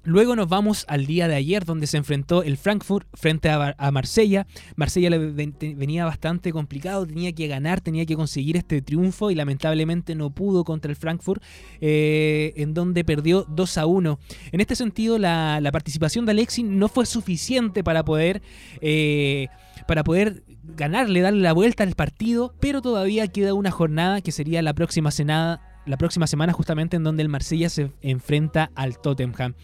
Luego 0.04 0.36
nos 0.36 0.50
vamos 0.50 0.86
al 0.88 1.06
día 1.06 1.28
de 1.28 1.36
ayer 1.36 1.64
donde 1.64 1.86
se 1.86 1.98
enfrentó 1.98 2.42
el 2.42 2.58
Frankfurt 2.58 3.08
frente 3.14 3.50
a, 3.50 3.92
Marsella. 3.92 4.48
Marsella 4.76 5.10
venía 5.16 6.06
bastante 6.06 6.52
complicado, 6.52 7.06
tenía 7.06 7.32
que 7.34 7.48
ganar, 7.48 7.82
tenía 7.82 8.08
que 8.08 8.16
conseguir 8.16 8.58
este 8.58 8.82
triunfo 8.82 9.30
y 9.30 9.36
lamentablemente 9.36 10.16
no 10.16 10.32
pudo 10.32 10.64
contra 10.64 10.90
el 10.90 10.96
Frankfurt, 10.96 11.44
eh, 11.82 12.54
en 12.56 12.74
donde 12.74 13.04
perdió 13.04 13.46
2 13.48 13.78
a 13.78 13.86
1. 13.86 14.20
En 14.52 14.60
este 14.60 14.76
sentido, 14.76 15.20
la, 15.20 15.62
participación 15.72 16.26
de 16.26 16.32
Alexis 16.32 16.66
no 16.66 16.88
fue 16.88 17.06
suficiente 17.06 17.84
para 17.84 18.04
poder, 18.04 18.42
eh, 18.82 19.50
para 19.88 20.04
poder 20.04 20.44
ganarle, 20.64 21.22
darle 21.22 21.42
la 21.42 21.54
vuelta 21.54 21.84
al 21.84 21.94
partido, 21.94 22.56
pero 22.60 22.82
todavía 22.82 23.28
queda 23.28 23.54
una 23.54 23.70
jornada 23.70 24.22
que 24.22 24.32
sería 24.32 24.64
la 24.64 24.74
próxima 24.74 25.12
senada 25.12 25.71
la 25.86 25.98
próxima 25.98 26.28
semana 26.28 26.54
justamente 26.54 26.98
en 26.98 27.04
donde 27.04 27.24
el 27.24 27.30
Marsella 27.30 27.70
se 27.70 27.92
enfrenta 28.02 28.72
al 28.76 29.00
Tottenham. 29.00 29.56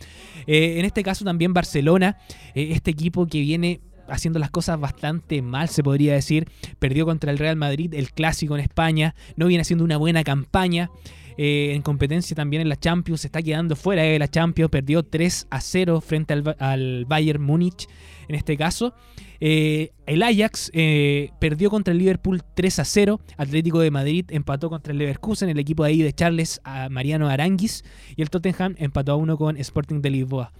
Eh, 0.45 0.79
en 0.79 0.85
este 0.85 1.03
caso 1.03 1.25
también 1.25 1.53
Barcelona, 1.53 2.17
eh, 2.55 2.69
este 2.71 2.91
equipo 2.91 3.27
que 3.27 3.41
viene 3.41 3.81
haciendo 4.09 4.39
las 4.39 4.51
cosas 4.51 4.79
bastante 4.79 5.41
mal, 5.41 5.69
se 5.69 5.83
podría 5.83 6.13
decir. 6.13 6.49
Perdió 6.79 7.05
contra 7.05 7.31
el 7.31 7.37
Real 7.37 7.55
Madrid, 7.55 7.93
el 7.93 8.11
clásico 8.11 8.55
en 8.55 8.61
España. 8.61 9.15
No 9.35 9.47
viene 9.47 9.61
haciendo 9.61 9.83
una 9.83 9.97
buena 9.97 10.23
campaña. 10.23 10.89
Eh, 11.37 11.73
en 11.75 11.81
competencia 11.81 12.35
también 12.35 12.61
en 12.61 12.69
la 12.69 12.75
Champions, 12.75 13.21
se 13.21 13.27
está 13.27 13.41
quedando 13.41 13.75
fuera 13.75 14.03
de 14.03 14.17
la 14.19 14.27
Champions. 14.27 14.71
Perdió 14.71 15.03
3 15.03 15.47
a 15.49 15.61
0 15.61 16.01
frente 16.01 16.33
al, 16.33 16.55
al 16.59 17.05
Bayern 17.05 17.41
Múnich 17.41 17.87
en 18.27 18.35
este 18.35 18.57
caso. 18.57 18.93
Eh, 19.39 19.91
el 20.07 20.23
Ajax 20.23 20.71
eh, 20.73 21.29
perdió 21.39 21.69
contra 21.69 21.91
el 21.91 21.99
Liverpool 21.99 22.43
3 22.55 22.79
a 22.79 22.85
0. 22.85 23.21
Atlético 23.37 23.79
de 23.79 23.91
Madrid 23.91 24.25
empató 24.29 24.69
contra 24.69 24.91
el 24.91 24.99
Leverkusen, 24.99 25.49
el 25.49 25.59
equipo 25.59 25.83
de 25.83 25.89
ahí 25.89 26.01
de 26.01 26.13
Charles 26.13 26.61
Mariano 26.89 27.29
Aranguis. 27.29 27.83
Y 28.15 28.21
el 28.21 28.29
Tottenham 28.29 28.75
empató 28.77 29.11
a 29.13 29.15
1 29.15 29.37
con 29.37 29.57
Sporting 29.57 30.01
de 30.01 30.09
Lisboa. 30.09 30.53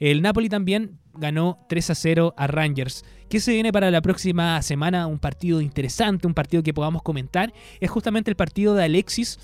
El 0.00 0.22
Napoli 0.22 0.48
también 0.48 0.98
ganó 1.14 1.64
3 1.68 1.90
a 1.90 1.94
0 1.94 2.34
a 2.36 2.46
Rangers. 2.48 3.04
¿Qué 3.28 3.38
se 3.40 3.52
viene 3.52 3.72
para 3.72 3.90
la 3.90 4.02
próxima 4.02 4.60
semana? 4.62 5.06
Un 5.06 5.18
partido 5.18 5.60
interesante, 5.60 6.26
un 6.26 6.34
partido 6.34 6.62
que 6.62 6.74
podamos 6.74 7.02
comentar. 7.02 7.52
Es 7.80 7.90
justamente 7.90 8.30
el 8.30 8.36
partido 8.36 8.74
de 8.74 8.84
Alexis 8.84 9.38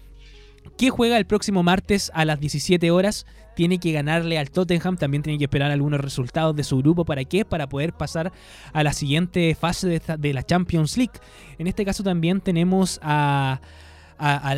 que 0.76 0.90
juega 0.90 1.18
el 1.18 1.26
próximo 1.26 1.62
martes 1.62 2.10
a 2.14 2.24
las 2.24 2.40
17 2.40 2.90
horas. 2.90 3.26
Tiene 3.54 3.78
que 3.78 3.92
ganarle 3.92 4.38
al 4.38 4.50
Tottenham, 4.50 4.96
también 4.96 5.22
tiene 5.22 5.38
que 5.38 5.44
esperar 5.44 5.70
algunos 5.70 6.00
resultados 6.00 6.56
de 6.56 6.64
su 6.64 6.78
grupo. 6.78 7.04
¿Para 7.04 7.24
qué? 7.24 7.44
Para 7.44 7.68
poder 7.68 7.92
pasar 7.92 8.32
a 8.72 8.82
la 8.82 8.92
siguiente 8.92 9.54
fase 9.54 10.00
de, 10.00 10.32
la 10.32 10.42
Champions 10.42 10.96
League. 10.96 11.12
En 11.58 11.66
este 11.66 11.84
caso 11.84 12.02
también 12.02 12.40
tenemos 12.40 12.98
al 13.02 13.58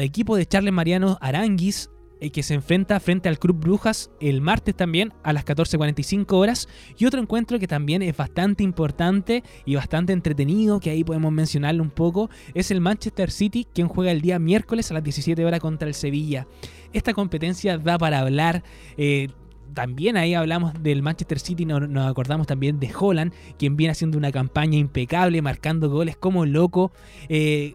equipo 0.01 0.37
de 0.37 0.47
Charles 0.47 0.73
Mariano 0.73 1.19
Aranguis, 1.21 1.91
que 2.31 2.43
se 2.43 2.55
enfrenta 2.55 2.99
frente 3.01 3.29
al 3.29 3.39
Club 3.39 3.59
Brujas 3.59 4.11
el 4.21 4.41
martes 4.41 4.75
también 4.75 5.13
a 5.23 5.33
las 5.33 5.45
14.45 5.45 6.33
horas. 6.35 6.69
Y 6.99 7.07
otro 7.07 7.21
encuentro 7.21 7.59
que 7.59 7.67
también 7.67 8.03
es 8.03 8.17
bastante 8.17 8.63
importante 8.63 9.43
y 9.65 9.75
bastante 9.75 10.13
entretenido, 10.13 10.81
que 10.81 10.91
ahí 10.91 11.05
podemos 11.05 11.33
mencionarlo 11.33 11.83
un 11.83 11.91
poco, 11.91 12.31
es 12.55 12.71
el 12.71 12.81
Manchester 12.81 13.31
City, 13.31 13.67
quien 13.73 13.89
juega 13.89 14.13
el 14.13 14.21
día 14.21 14.39
miércoles 14.39 14.91
a 14.91 14.95
las 14.95 15.03
17 15.05 15.45
horas 15.45 15.61
contra 15.61 15.89
el 15.89 15.95
Sevilla. 15.95 16.47
Esta 16.93 17.13
competencia 17.15 17.79
da 17.79 17.99
para 17.99 18.21
hablar. 18.21 18.63
eh, 18.97 19.29
también 19.75 20.19
ahí 20.19 20.35
hablamos 20.35 20.75
del 20.83 21.01
Manchester 21.01 21.39
City, 21.39 21.65
no- 21.65 21.81
nos, 21.81 22.07
acordamos 22.07 22.47
también 22.47 22.79
de 22.79 22.91
Holland, 22.95 23.33
quien 23.59 23.75
viene 23.75 23.93
haciendo 23.93 24.19
una 24.19 24.31
campaña 24.31 24.77
impecable, 24.77 25.41
marcando 25.41 25.89
goles 25.89 26.15
como 26.15 26.45
loco. 26.45 26.93
Eh, 27.31 27.75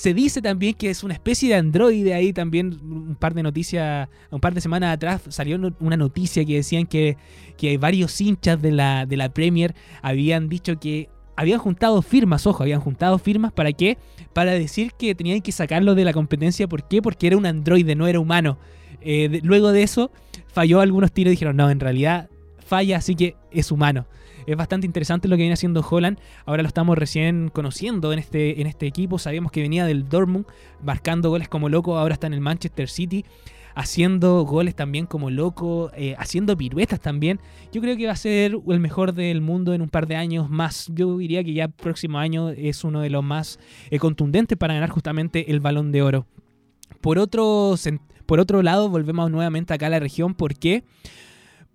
se 0.00 0.14
dice 0.14 0.40
también 0.40 0.72
que 0.72 0.88
es 0.88 1.04
una 1.04 1.12
especie 1.12 1.50
de 1.50 1.56
androide 1.56 2.14
ahí 2.14 2.32
también 2.32 2.78
un 2.82 3.16
par 3.16 3.34
de 3.34 3.42
noticias, 3.42 4.08
un 4.30 4.40
par 4.40 4.54
de 4.54 4.62
semanas 4.62 4.94
atrás 4.94 5.20
salió 5.28 5.60
una 5.78 5.96
noticia 5.98 6.42
que 6.42 6.54
decían 6.54 6.86
que, 6.86 7.18
que 7.58 7.76
varios 7.76 8.18
hinchas 8.18 8.62
de 8.62 8.72
la, 8.72 9.04
de 9.04 9.18
la 9.18 9.28
Premier 9.28 9.74
habían 10.00 10.48
dicho 10.48 10.80
que 10.80 11.10
habían 11.36 11.58
juntado 11.58 12.00
firmas, 12.00 12.46
ojo, 12.46 12.62
habían 12.62 12.80
juntado 12.80 13.18
firmas 13.18 13.52
para 13.52 13.74
qué? 13.74 13.98
Para 14.32 14.52
decir 14.52 14.92
que 14.98 15.14
tenían 15.14 15.42
que 15.42 15.52
sacarlo 15.52 15.94
de 15.94 16.06
la 16.06 16.14
competencia, 16.14 16.66
¿por 16.66 16.88
qué? 16.88 17.02
Porque 17.02 17.26
era 17.26 17.36
un 17.36 17.44
androide, 17.44 17.94
no 17.94 18.06
era 18.06 18.20
humano. 18.20 18.58
Eh, 19.02 19.40
luego 19.42 19.70
de 19.70 19.82
eso 19.82 20.10
falló 20.46 20.80
algunos 20.80 21.12
tiros 21.12 21.32
y 21.32 21.32
dijeron, 21.32 21.56
no, 21.58 21.68
en 21.68 21.78
realidad 21.78 22.30
falla, 22.64 22.96
así 22.96 23.16
que 23.16 23.36
es 23.50 23.70
humano. 23.70 24.06
Es 24.46 24.56
bastante 24.56 24.86
interesante 24.86 25.28
lo 25.28 25.36
que 25.36 25.42
viene 25.42 25.54
haciendo 25.54 25.84
Holland. 25.88 26.18
Ahora 26.46 26.62
lo 26.62 26.68
estamos 26.68 26.96
recién 26.96 27.50
conociendo 27.52 28.12
en 28.12 28.18
este, 28.18 28.60
en 28.60 28.66
este 28.66 28.86
equipo. 28.86 29.18
Sabíamos 29.18 29.52
que 29.52 29.62
venía 29.62 29.84
del 29.84 30.08
Dortmund, 30.08 30.46
marcando 30.82 31.30
goles 31.30 31.48
como 31.48 31.68
loco. 31.68 31.98
Ahora 31.98 32.14
está 32.14 32.26
en 32.26 32.34
el 32.34 32.40
Manchester 32.40 32.88
City, 32.88 33.24
haciendo 33.74 34.42
goles 34.44 34.74
también 34.74 35.06
como 35.06 35.30
loco, 35.30 35.90
eh, 35.94 36.14
haciendo 36.18 36.56
piruetas 36.56 37.00
también. 37.00 37.40
Yo 37.72 37.80
creo 37.80 37.96
que 37.96 38.06
va 38.06 38.12
a 38.12 38.16
ser 38.16 38.56
el 38.66 38.80
mejor 38.80 39.14
del 39.14 39.40
mundo 39.40 39.74
en 39.74 39.82
un 39.82 39.88
par 39.88 40.06
de 40.06 40.16
años 40.16 40.50
más. 40.50 40.90
Yo 40.94 41.18
diría 41.18 41.44
que 41.44 41.52
ya 41.52 41.64
el 41.64 41.72
próximo 41.72 42.18
año 42.18 42.50
es 42.50 42.84
uno 42.84 43.00
de 43.00 43.10
los 43.10 43.24
más 43.24 43.58
eh, 43.90 43.98
contundentes 43.98 44.56
para 44.58 44.74
ganar 44.74 44.90
justamente 44.90 45.50
el 45.50 45.60
balón 45.60 45.92
de 45.92 46.02
oro. 46.02 46.26
Por 47.00 47.18
otro, 47.18 47.76
por 48.26 48.40
otro 48.40 48.62
lado, 48.62 48.88
volvemos 48.90 49.30
nuevamente 49.30 49.72
acá 49.72 49.86
a 49.86 49.90
la 49.90 50.00
región. 50.00 50.34
¿Por 50.34 50.54
qué? 50.54 50.84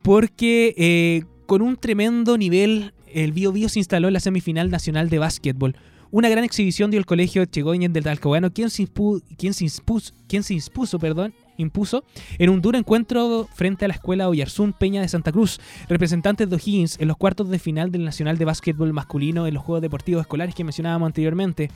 Porque 0.01 0.75
eh, 0.78 1.23
con 1.46 1.62
un 1.62 1.78
tremendo 1.78 2.38
nivel, 2.38 2.94
el 3.14 3.32
Bio 3.32 3.52
Bio 3.52 3.70
se 3.70 3.80
instaló 3.80 4.08
en 4.08 4.14
la 4.14 4.20
semifinal 4.20 4.70
nacional 4.70 5.10
de 5.10 5.20
básquetbol. 5.20 5.76
Una 6.12 6.30
gran 6.30 6.44
exhibición 6.44 6.92
dio 6.92 7.00
el 7.00 7.06
colegio 7.06 7.44
Chegoyen 7.46 7.92
del 7.92 8.04
Talcahuano, 8.04 8.54
quien 8.54 8.70
se, 8.70 8.84
impu- 8.84 9.22
quien 9.38 9.54
se 9.54 9.66
impuso, 9.66 10.14
quien 10.28 10.44
se 10.44 10.54
impuso, 10.54 10.98
perdón, 10.98 11.34
impuso 11.58 12.06
en 12.38 12.50
un 12.50 12.62
duro 12.62 12.78
encuentro 12.78 13.50
frente 13.54 13.86
a 13.86 13.88
la 13.88 13.96
escuela 13.96 14.30
Oyarzún 14.30 14.72
Peña 14.72 15.02
de 15.02 15.08
Santa 15.08 15.32
Cruz, 15.32 15.60
representantes 15.90 16.50
de 16.50 16.56
O'Higgins 16.56 16.98
en 17.00 17.08
los 17.08 17.18
cuartos 17.18 17.50
de 17.50 17.60
final 17.60 17.92
del 17.92 18.06
Nacional 18.06 18.38
de 18.38 18.46
Básquetbol 18.46 18.94
Masculino 18.94 19.46
en 19.48 19.56
los 19.56 19.64
Juegos 19.64 19.82
Deportivos 19.82 20.22
Escolares 20.22 20.56
que 20.56 20.64
mencionábamos 20.64 21.08
anteriormente. 21.08 21.70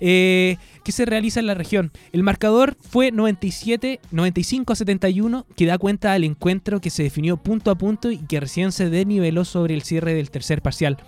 Eh, 0.00 0.56
que 0.84 0.92
se 0.92 1.04
realiza 1.04 1.40
en 1.40 1.46
la 1.46 1.54
región. 1.54 1.92
El 2.12 2.22
marcador 2.22 2.76
fue 2.80 3.10
97, 3.12 4.00
95 4.10 4.72
a 4.72 4.76
71, 4.76 5.46
que 5.56 5.66
da 5.66 5.78
cuenta 5.78 6.12
al 6.12 6.24
encuentro 6.24 6.80
que 6.80 6.90
se 6.90 7.02
definió 7.02 7.36
punto 7.36 7.70
a 7.70 7.78
punto 7.78 8.10
y 8.10 8.18
que 8.18 8.40
recién 8.40 8.72
se 8.72 8.90
desniveló 8.90 9.44
sobre 9.44 9.74
el 9.74 9.82
cierre 9.82 10.14
del 10.14 10.30
tercer 10.30 10.62
parcial. 10.62 10.98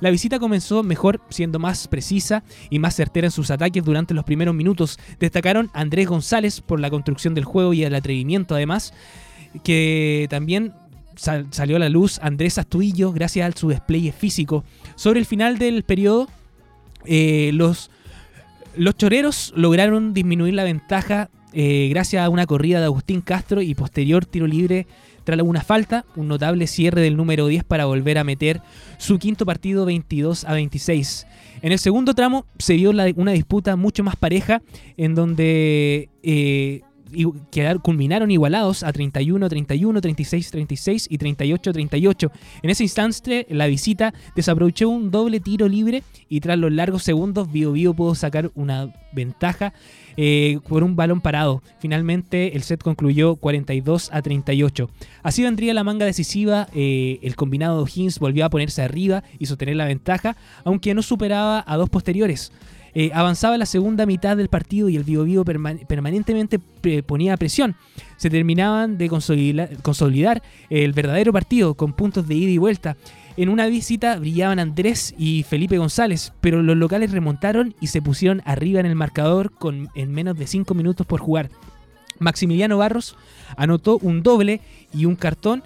La 0.00 0.10
visita 0.10 0.38
comenzó 0.38 0.82
mejor, 0.82 1.20
siendo 1.30 1.58
más 1.58 1.86
precisa 1.88 2.42
y 2.70 2.78
más 2.78 2.96
certera 2.96 3.28
en 3.28 3.30
sus 3.30 3.50
ataques 3.50 3.84
durante 3.84 4.14
los 4.14 4.24
primeros 4.24 4.54
minutos. 4.54 4.98
Destacaron 5.20 5.70
Andrés 5.72 6.08
González 6.08 6.60
por 6.60 6.80
la 6.80 6.90
construcción 6.90 7.34
del 7.34 7.44
juego 7.44 7.72
y 7.72 7.84
el 7.84 7.94
atrevimiento, 7.94 8.54
además, 8.54 8.92
que 9.64 10.26
también 10.30 10.72
sal- 11.16 11.46
salió 11.50 11.76
a 11.76 11.78
la 11.78 11.88
luz 11.88 12.18
Andrés 12.22 12.58
Astudillo 12.58 13.12
gracias 13.12 13.48
a 13.54 13.56
su 13.58 13.68
despliegue 13.68 14.12
físico. 14.12 14.64
Sobre 14.96 15.20
el 15.20 15.26
final 15.26 15.58
del 15.58 15.82
periodo, 15.84 16.28
eh, 17.04 17.50
los, 17.54 17.90
los 18.76 18.96
choreros 18.96 19.52
lograron 19.56 20.14
disminuir 20.14 20.54
la 20.54 20.64
ventaja 20.64 21.30
eh, 21.52 21.88
gracias 21.90 22.24
a 22.24 22.30
una 22.30 22.46
corrida 22.46 22.80
de 22.80 22.86
Agustín 22.86 23.20
Castro 23.20 23.60
y 23.60 23.74
posterior 23.74 24.24
tiro 24.24 24.46
libre 24.46 24.86
tras 25.24 25.40
una 25.40 25.60
falta, 25.62 26.04
un 26.16 26.28
notable 26.28 26.66
cierre 26.66 27.00
del 27.00 27.16
número 27.16 27.46
10 27.46 27.64
para 27.64 27.84
volver 27.84 28.18
a 28.18 28.24
meter 28.24 28.60
su 28.98 29.18
quinto 29.18 29.46
partido 29.46 29.84
22 29.84 30.44
a 30.44 30.54
26. 30.54 31.26
En 31.60 31.72
el 31.72 31.78
segundo 31.78 32.14
tramo 32.14 32.46
se 32.58 32.74
vio 32.74 32.90
una 32.90 33.32
disputa 33.32 33.76
mucho 33.76 34.02
más 34.02 34.16
pareja 34.16 34.62
en 34.96 35.14
donde 35.14 36.08
eh, 36.22 36.80
quedar- 37.50 37.80
culminaron 37.80 38.30
igualados 38.30 38.82
a 38.82 38.92
31, 38.92 39.48
31, 39.48 40.00
36, 40.00 40.50
36 40.50 41.06
y 41.10 41.18
38, 41.18 41.72
38. 41.72 42.32
En 42.62 42.70
ese 42.70 42.82
instante 42.82 43.46
la 43.50 43.66
visita 43.66 44.12
desaprovechó 44.34 44.88
un 44.88 45.10
doble 45.10 45.40
tiro 45.40 45.68
libre 45.68 46.02
y 46.28 46.40
tras 46.40 46.58
los 46.58 46.72
largos 46.72 47.02
segundos 47.02 47.50
Bio 47.52 47.72
Bio 47.72 47.94
pudo 47.94 48.14
sacar 48.14 48.50
una 48.54 48.92
ventaja 49.12 49.72
eh, 50.16 50.58
por 50.68 50.82
un 50.82 50.96
balón 50.96 51.20
parado. 51.20 51.62
Finalmente 51.78 52.56
el 52.56 52.62
set 52.62 52.82
concluyó 52.82 53.36
42 53.36 54.10
a 54.12 54.22
38. 54.22 54.90
Así 55.22 55.42
vendría 55.42 55.74
la 55.74 55.84
manga 55.84 56.06
decisiva, 56.06 56.68
eh, 56.74 57.18
el 57.22 57.36
combinado 57.36 57.76
de 57.76 57.82
O'Higgins 57.84 58.18
volvió 58.18 58.44
a 58.44 58.50
ponerse 58.50 58.82
arriba 58.82 59.22
y 59.38 59.46
sostener 59.46 59.76
la 59.76 59.84
ventaja, 59.86 60.36
aunque 60.64 60.94
no 60.94 61.02
superaba 61.02 61.62
a 61.66 61.76
dos 61.76 61.90
posteriores. 61.90 62.52
Eh, 62.94 63.10
avanzaba 63.14 63.56
la 63.56 63.64
segunda 63.66 64.04
mitad 64.04 64.36
del 64.36 64.48
partido 64.48 64.88
y 64.88 64.96
el 64.96 65.04
Bio 65.04 65.44
perma- 65.44 65.86
permanentemente 65.86 66.58
pre- 66.58 67.02
ponía 67.02 67.36
presión. 67.38 67.74
Se 68.18 68.28
terminaban 68.28 68.98
de 68.98 69.08
consolida- 69.08 69.68
consolidar 69.82 70.42
el 70.68 70.92
verdadero 70.92 71.32
partido 71.32 71.74
con 71.74 71.94
puntos 71.94 72.28
de 72.28 72.34
ida 72.34 72.50
y 72.50 72.58
vuelta. 72.58 72.96
En 73.38 73.48
una 73.48 73.66
visita 73.66 74.18
brillaban 74.18 74.58
Andrés 74.58 75.14
y 75.16 75.42
Felipe 75.44 75.78
González, 75.78 76.34
pero 76.42 76.62
los 76.62 76.76
locales 76.76 77.12
remontaron 77.12 77.74
y 77.80 77.86
se 77.86 78.02
pusieron 78.02 78.42
arriba 78.44 78.80
en 78.80 78.86
el 78.86 78.94
marcador 78.94 79.52
con, 79.52 79.88
en 79.94 80.12
menos 80.12 80.36
de 80.36 80.46
5 80.46 80.74
minutos 80.74 81.06
por 81.06 81.20
jugar. 81.20 81.48
Maximiliano 82.18 82.76
Barros 82.78 83.16
anotó 83.56 83.98
un 84.02 84.22
doble 84.22 84.60
y 84.92 85.06
un 85.06 85.16
cartón 85.16 85.62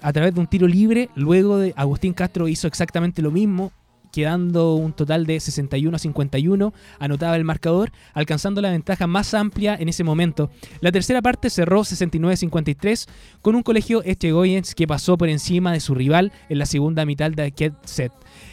a 0.00 0.12
través 0.12 0.34
de 0.34 0.40
un 0.40 0.46
tiro 0.46 0.66
libre. 0.66 1.10
Luego 1.14 1.58
de 1.58 1.74
Agustín 1.76 2.14
Castro 2.14 2.48
hizo 2.48 2.66
exactamente 2.66 3.20
lo 3.22 3.30
mismo, 3.30 3.72
quedando 4.16 4.76
un 4.76 4.94
total 4.94 5.26
de 5.26 5.38
61 5.38 5.94
a 5.94 5.98
51. 5.98 6.72
Anotaba 6.98 7.36
el 7.36 7.44
marcador, 7.44 7.92
alcanzando 8.14 8.62
la 8.62 8.70
ventaja 8.70 9.06
más 9.06 9.34
amplia 9.34 9.76
en 9.78 9.90
ese 9.90 10.04
momento. 10.04 10.48
La 10.80 10.90
tercera 10.90 11.20
parte 11.20 11.50
cerró 11.50 11.84
69 11.84 12.32
a 12.32 12.36
53 12.38 13.06
con 13.42 13.54
un 13.56 13.62
colegio 13.62 14.02
Echegoyens 14.04 14.74
que 14.74 14.86
pasó 14.86 15.18
por 15.18 15.28
encima 15.28 15.70
de 15.70 15.80
su 15.80 15.94
rival 15.94 16.32
en 16.48 16.58
la 16.58 16.64
segunda 16.64 17.04
mitad 17.04 17.30
de 17.30 17.42
aquel 17.42 17.74
set. 17.84 18.10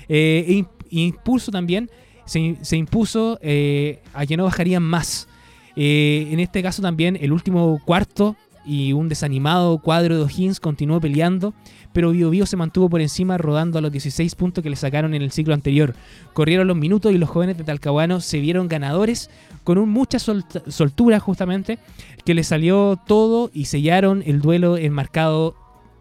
Eh, 0.10 0.44
e 0.50 0.52
imp- 0.56 0.86
impulso 0.90 1.50
también 1.50 1.90
se, 2.26 2.58
se 2.62 2.76
impuso 2.76 3.40
eh, 3.42 4.02
a 4.14 4.26
que 4.26 4.36
no 4.36 4.44
bajarían 4.44 4.84
más. 4.84 5.30
Eh, 5.78 6.28
en 6.32 6.42
este 6.42 6.62
caso 6.62 6.82
también 6.82 7.18
el 7.22 7.32
último 7.32 7.80
cuarto 7.86 8.36
y 8.66 8.94
un 8.94 9.10
desanimado 9.10 9.78
cuadro 9.80 10.16
de 10.16 10.24
O'Higgins 10.24 10.60
continuó 10.60 11.00
peleando, 11.02 11.54
pero 11.92 12.12
Bio 12.12 12.46
se 12.46 12.58
mantuvo 12.58 12.90
por 12.90 13.02
encima 13.02 13.38
rodando 13.38 13.78
a 13.78 13.82
los 13.82 13.92
16 13.92 14.36
puntos 14.36 14.64
que 14.64 14.70
le 14.70 14.76
sacaron 14.76 15.14
en 15.14 15.22
el 15.22 15.32
ciclo 15.32 15.54
anterior. 15.54 15.96
Corrieron 16.34 16.68
los 16.68 16.78
minutos 16.78 17.12
y 17.12 17.18
los 17.18 17.30
jóvenes 17.30 17.58
de 17.58 17.64
Talcahuano 17.64 18.20
se 18.20 18.40
vieron 18.40 18.68
ganadores 18.68 19.30
con 19.64 19.88
mucha 19.90 20.20
soltura 20.20 21.20
justamente, 21.20 21.80
que 22.26 22.34
les 22.34 22.48
salió 22.48 23.00
todo 23.08 23.50
y 23.54 23.66
sellaron 23.66 24.24
el 24.26 24.42
duelo 24.42 24.78
enmarcado 24.78 25.56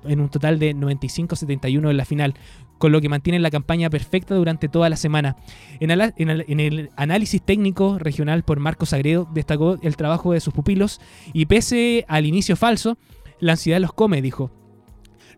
en 0.04 0.20
un 0.20 0.28
total 0.28 0.58
de 0.58 0.74
95-71 0.74 1.90
en 1.90 1.96
la 1.96 2.04
final, 2.04 2.34
con 2.82 2.90
lo 2.90 3.00
que 3.00 3.08
mantienen 3.08 3.42
la 3.42 3.50
campaña 3.52 3.88
perfecta 3.90 4.34
durante 4.34 4.68
toda 4.68 4.88
la 4.88 4.96
semana. 4.96 5.36
En, 5.78 5.92
el, 5.92 6.90
análisis 6.96 7.40
técnico 7.40 7.96
regional 8.00 8.42
por 8.42 8.58
Marcos 8.58 8.92
Agredo 8.92 9.28
destacó 9.32 9.78
el 9.82 9.96
trabajo 9.96 10.32
de 10.32 10.40
sus 10.40 10.52
pupilos 10.52 11.00
y 11.32 11.46
pese 11.46 12.04
al 12.08 12.26
inicio 12.26 12.56
falso, 12.56 12.98
la 13.38 13.52
ansiedad 13.52 13.78
los 13.78 13.92
come, 13.92 14.20
dijo. 14.20 14.50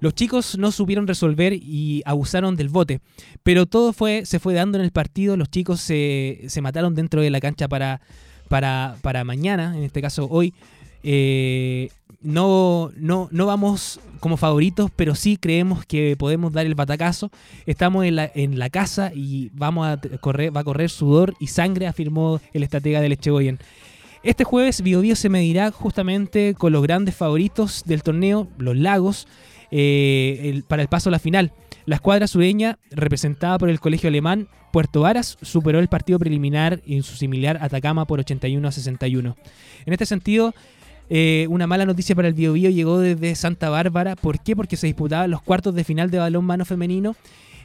Los 0.00 0.14
chicos 0.14 0.56
no 0.56 0.72
supieron 0.72 1.06
resolver 1.06 1.52
y 1.52 2.00
abusaron 2.06 2.56
del 2.56 2.70
bote, 2.70 3.02
pero 3.42 3.66
todo 3.66 3.92
fue, 3.92 4.24
se 4.24 4.38
fue 4.38 4.54
dando 4.54 4.78
en 4.78 4.84
el 4.84 4.90
partido, 4.90 5.36
los 5.36 5.50
chicos 5.50 5.82
se, 5.82 6.44
se 6.46 6.62
mataron 6.62 6.94
dentro 6.94 7.20
de 7.20 7.28
la 7.28 7.40
cancha 7.40 7.68
para, 7.68 8.00
para, 8.48 8.96
para 9.02 9.22
mañana, 9.24 9.76
en 9.76 9.82
este 9.82 10.00
caso 10.00 10.28
hoy. 10.30 10.54
Eh, 11.04 11.90
no, 12.22 12.90
no, 12.96 13.28
no 13.30 13.46
vamos 13.46 14.00
como 14.18 14.38
favoritos, 14.38 14.90
pero 14.96 15.14
sí 15.14 15.36
creemos 15.36 15.84
que 15.84 16.16
podemos 16.16 16.52
dar 16.52 16.64
el 16.64 16.74
batacazo. 16.74 17.30
Estamos 17.66 18.06
en 18.06 18.16
la, 18.16 18.30
en 18.34 18.58
la 18.58 18.70
casa 18.70 19.12
y 19.14 19.50
vamos 19.52 19.86
a 19.86 20.00
correr, 20.18 20.56
va 20.56 20.62
a 20.62 20.64
correr 20.64 20.88
sudor 20.88 21.34
y 21.38 21.48
sangre, 21.48 21.86
afirmó 21.86 22.40
el 22.54 22.62
estratega 22.62 23.02
del 23.02 23.12
Echegoyen. 23.12 23.58
Este 24.22 24.44
jueves 24.44 24.80
Biobío 24.80 25.16
se 25.16 25.28
medirá 25.28 25.70
justamente 25.70 26.54
con 26.54 26.72
los 26.72 26.82
grandes 26.82 27.14
favoritos 27.14 27.82
del 27.84 28.02
torneo, 28.02 28.48
los 28.56 28.74
Lagos, 28.74 29.28
eh, 29.70 30.62
para 30.66 30.80
el 30.80 30.88
paso 30.88 31.10
a 31.10 31.12
la 31.12 31.18
final. 31.18 31.52
La 31.84 31.96
escuadra 31.96 32.26
sureña, 32.26 32.78
representada 32.90 33.58
por 33.58 33.68
el 33.68 33.80
colegio 33.80 34.08
alemán 34.08 34.48
Puerto 34.72 35.02
Varas, 35.02 35.36
superó 35.42 35.78
el 35.78 35.88
partido 35.88 36.18
preliminar 36.18 36.80
en 36.86 37.02
su 37.02 37.16
similar 37.16 37.58
Atacama 37.60 38.06
por 38.06 38.20
81 38.20 38.66
a 38.66 38.72
61. 38.72 39.36
En 39.84 39.92
este 39.92 40.06
sentido, 40.06 40.54
eh, 41.10 41.46
una 41.50 41.66
mala 41.66 41.86
noticia 41.86 42.14
para 42.14 42.28
el 42.28 42.34
Biobío 42.34 42.70
llegó 42.70 42.98
desde 42.98 43.34
Santa 43.34 43.70
Bárbara. 43.70 44.16
¿Por 44.16 44.40
qué? 44.40 44.56
Porque 44.56 44.76
se 44.76 44.86
disputaban 44.86 45.30
los 45.30 45.42
cuartos 45.42 45.74
de 45.74 45.84
final 45.84 46.10
de 46.10 46.18
balón 46.18 46.44
mano 46.44 46.64
femenino 46.64 47.14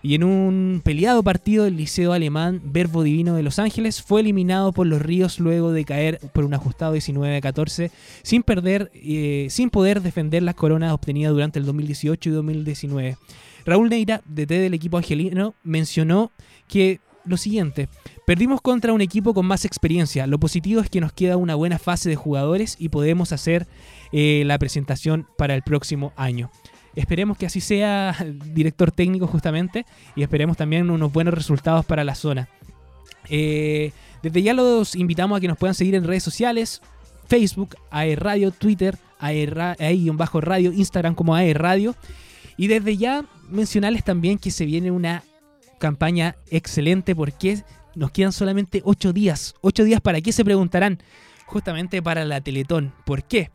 y 0.02 0.16
en 0.16 0.24
un 0.24 0.82
peleado 0.84 1.24
partido 1.24 1.66
el 1.66 1.76
Liceo 1.76 2.14
Alemán 2.14 2.62
Verbo 2.64 3.04
Divino 3.04 3.36
de 3.36 3.44
Los 3.44 3.60
Ángeles 3.60 4.02
fue 4.02 4.22
eliminado 4.22 4.72
por 4.72 4.88
los 4.88 5.02
Ríos 5.02 5.40
luego 5.40 5.72
de 5.72 5.86
caer 5.86 6.20
por 6.34 6.46
un 6.46 6.54
ajustado 6.54 6.94
19 6.94 7.36
a 7.36 7.42
14 7.42 7.92
sin 8.24 8.44
perder, 8.44 8.92
eh, 8.94 9.48
sin 9.50 9.70
poder 9.70 10.02
defender 10.02 10.44
las 10.44 10.56
coronas 10.56 10.94
obtenidas 10.94 11.34
durante 11.34 11.60
el 11.60 11.66
2018 11.66 12.30
y 12.30 12.32
2019. 12.32 13.18
Raúl 13.66 13.90
Neira, 13.90 14.22
DT 14.26 14.60
del 14.60 14.74
equipo 14.74 14.98
angelino, 14.98 15.54
mencionó 15.64 16.32
que 16.68 17.00
lo 17.30 17.38
siguiente, 17.38 17.90
perdimos 18.26 18.62
contra 18.62 18.94
un 18.94 19.02
equipo 19.02 19.34
con 19.34 19.46
más 19.46 19.66
experiencia, 19.66 20.28
lo 20.28 20.40
positivo 20.40 20.82
es 20.82 20.90
que 20.90 21.02
nos 21.02 21.14
queda 21.14 21.38
una 21.38 21.56
buena 21.56 21.80
fase 21.80 22.10
de 22.10 22.16
jugadores 22.16 22.76
y 22.80 22.90
podemos 22.90 23.32
hacer 23.32 23.68
eh, 24.12 24.44
la 24.46 24.58
presentación 24.58 25.28
para 25.38 25.56
el 25.56 25.62
próximo 25.62 26.14
año. 26.16 26.50
Esperemos 26.96 27.38
que 27.38 27.46
así 27.46 27.62
sea, 27.62 28.16
director 28.54 28.92
técnico 28.92 29.28
justamente, 29.28 29.86
y 30.16 30.24
esperemos 30.24 30.58
también 30.58 30.90
unos 30.90 31.14
buenos 31.14 31.34
resultados 31.34 31.86
para 31.86 32.04
la 32.04 32.16
zona. 32.16 32.50
Eh, 33.30 33.92
desde 34.24 34.42
ya 34.42 34.54
los 34.54 34.96
invitamos 34.96 35.38
a 35.38 35.42
que 35.42 35.48
nos 35.48 35.58
puedan 35.58 35.76
seguir 35.76 35.96
en 35.96 36.04
redes 36.04 36.24
sociales, 36.24 36.82
Facebook, 37.28 37.76
AE 37.92 38.16
Radio, 38.16 38.52
Twitter, 38.52 38.98
AE 39.20 39.76
AE-bajo 39.80 40.42
Radio, 40.42 40.74
Instagram 40.74 41.16
como 41.16 41.36
AE 41.36 41.54
Radio. 41.54 41.96
Y 42.58 42.68
desde 42.68 42.98
ya 42.98 43.26
mencionarles 43.50 44.04
también 44.04 44.38
que 44.38 44.52
se 44.52 44.66
viene 44.66 44.92
una 44.92 45.24
campaña 45.80 46.36
excelente 46.52 47.16
porque 47.16 47.64
nos 47.96 48.12
quedan 48.12 48.32
solamente 48.32 48.82
8 48.86 49.14
días. 49.14 49.56
8 49.62 49.84
días 49.84 50.02
para 50.02 50.22
qué 50.22 50.32
se 50.32 50.46
preguntarán? 50.46 51.00
Justamente 51.46 52.02
para 52.02 52.26
la 52.26 52.42
Teletón. 52.42 52.94
¿Por 53.06 53.24
qué? 53.24 53.50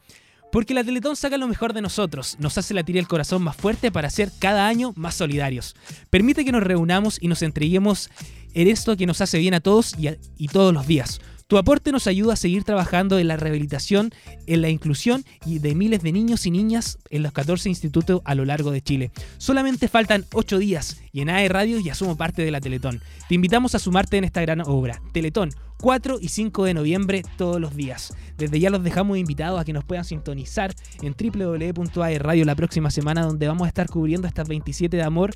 Porque 0.51 0.75
la 0.75 0.85
Teletón 0.85 1.17
saca 1.17 1.37
lo 1.37 1.49
mejor 1.49 1.73
de 1.73 1.83
nosotros, 1.83 2.37
nos 2.39 2.57
hace 2.59 2.75
latir 2.75 2.97
el 2.97 3.09
corazón 3.09 3.43
más 3.43 3.57
fuerte 3.57 3.91
para 3.91 4.09
ser 4.11 4.31
cada 4.39 4.69
año 4.69 4.93
más 4.97 5.15
solidarios. 5.17 5.75
Permite 6.11 6.45
que 6.45 6.53
nos 6.53 6.63
reunamos 6.63 7.19
y 7.21 7.27
nos 7.29 7.43
entreguemos 7.43 8.09
en 8.53 8.69
esto 8.69 8.97
que 8.97 9.07
nos 9.07 9.21
hace 9.21 9.39
bien 9.39 9.55
a 9.55 9.61
todos 9.61 9.99
y, 9.99 10.07
a- 10.09 10.17
y 10.39 10.47
todos 10.49 10.73
los 10.73 10.87
días. 10.87 11.21
Tu 11.47 11.59
aporte 11.59 11.93
nos 11.93 12.07
ayuda 12.07 12.33
a 12.33 12.37
seguir 12.37 12.65
trabajando 12.65 13.19
en 13.19 13.29
la 13.29 13.37
rehabilitación, 13.37 14.13
en 14.47 14.63
la 14.63 14.71
inclusión 14.71 15.25
y 15.45 15.59
de 15.59 15.75
miles 15.75 16.03
de 16.03 16.13
niños 16.13 16.47
y 16.47 16.51
niñas 16.51 16.99
en 17.11 17.23
los 17.23 17.33
14 17.33 17.69
institutos 17.69 18.23
a 18.25 18.35
lo 18.35 18.45
largo 18.45 18.71
de 18.71 18.81
Chile. 18.81 19.11
Solamente 19.37 19.89
faltan 19.89 20.25
8 20.33 20.59
días 20.59 21.03
y 21.13 21.21
en 21.21 21.29
AE 21.29 21.49
Radio 21.49 21.79
ya 21.81 21.95
somos 21.95 22.17
parte 22.17 22.43
de 22.43 22.51
la 22.51 22.61
Teletón. 22.61 23.03
Te 23.29 23.35
invitamos 23.35 23.75
a 23.75 23.79
sumarte 23.79 24.17
en 24.17 24.25
esta 24.25 24.41
gran 24.41 24.63
obra. 24.63 25.03
Teletón, 25.13 25.51
4 25.81 26.19
y 26.21 26.29
5 26.29 26.65
de 26.65 26.75
noviembre 26.75 27.23
todos 27.37 27.61
los 27.61 27.77
días. 27.77 28.15
Desde 28.39 28.59
ya 28.59 28.71
los 28.71 28.83
dejamos 28.83 29.19
invitados 29.19 29.61
a 29.61 29.65
que 29.65 29.75
nos 29.75 29.85
puedan 29.85 30.05
sintonizar 30.05 30.75
en 31.03 31.15
www.ae 31.15 32.19
Radio 32.19 32.45
la 32.47 32.55
próxima 32.55 32.91
semana 32.91 33.23
donde 33.23 33.49
vamos 33.49 33.67
a 33.67 33.69
estar 33.69 33.89
cubriendo 33.89 34.27
estas 34.27 34.49
27 34.49 34.97
de 34.97 35.03
amor 35.03 35.35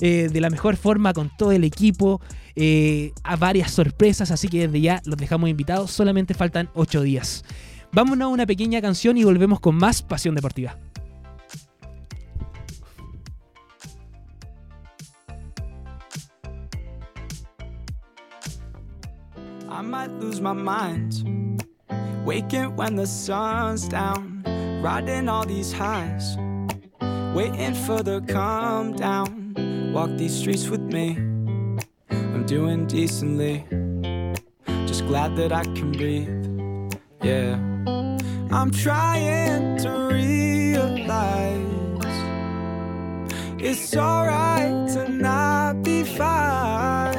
eh, 0.00 0.28
de 0.32 0.40
la 0.40 0.50
mejor 0.50 0.76
forma 0.76 1.12
con 1.12 1.30
todo 1.36 1.52
el 1.52 1.64
equipo, 1.64 2.20
eh, 2.56 3.12
a 3.22 3.36
varias 3.36 3.70
sorpresas, 3.72 4.30
así 4.30 4.48
que 4.48 4.66
desde 4.66 4.80
ya 4.80 5.02
los 5.04 5.16
dejamos 5.16 5.50
invitados, 5.50 5.90
solamente 5.90 6.34
faltan 6.34 6.70
8 6.74 7.02
días. 7.02 7.44
Vámonos 7.92 8.26
a 8.26 8.28
una 8.28 8.46
pequeña 8.46 8.80
canción 8.80 9.16
y 9.16 9.24
volvemos 9.24 9.60
con 9.60 9.76
más 9.76 10.02
Pasión 10.02 10.34
Deportiva. 10.34 10.76
I 19.68 19.82
might 19.82 20.10
lose 20.20 20.40
my 20.40 20.52
mind. 20.52 21.64
Waking 22.24 22.76
when 22.76 22.94
the 22.96 23.06
sun's 23.06 23.88
down, 23.88 24.42
riding 24.82 25.28
all 25.28 25.44
these 25.44 25.72
highs, 25.72 26.36
waiting 27.34 27.74
for 27.74 28.02
the 28.02 28.22
calm 28.22 28.94
down. 28.94 29.43
Walk 29.94 30.10
these 30.16 30.34
streets 30.36 30.68
with 30.68 30.80
me. 30.80 31.16
I'm 32.10 32.44
doing 32.46 32.84
decently, 32.86 33.64
just 34.86 35.06
glad 35.06 35.36
that 35.36 35.52
I 35.52 35.62
can 35.62 35.92
breathe. 35.92 36.28
Yeah, 37.22 37.54
I'm 38.50 38.72
trying 38.72 39.78
to 39.78 39.90
realize 40.10 41.60
it's 43.60 43.96
alright 43.96 44.88
to 44.94 45.08
not 45.08 45.84
be 45.84 46.02
fine 46.02 47.16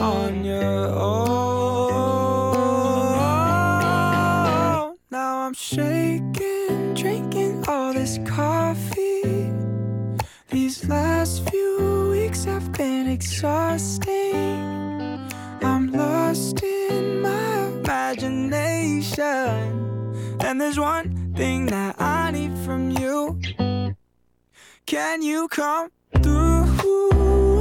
on 0.00 0.42
your 0.46 0.86
own. 0.88 1.12
Now 5.10 5.42
I'm 5.42 5.52
shaking, 5.52 6.94
drinking 6.94 7.62
all 7.68 7.92
this 7.92 8.18
coffee. 8.24 9.52
These 10.48 10.88
last 10.88 11.11
exhausting. 13.42 15.18
I'm 15.62 15.90
lost 15.90 16.62
in 16.62 17.20
my 17.22 17.66
imagination. 17.80 19.18
And 20.44 20.60
there's 20.60 20.78
one 20.78 21.34
thing 21.34 21.66
that 21.66 22.00
I 22.00 22.30
need 22.30 22.56
from 22.58 22.92
you. 22.92 23.40
Can 24.86 25.22
you 25.22 25.48
come 25.48 25.90
through? 26.22 27.51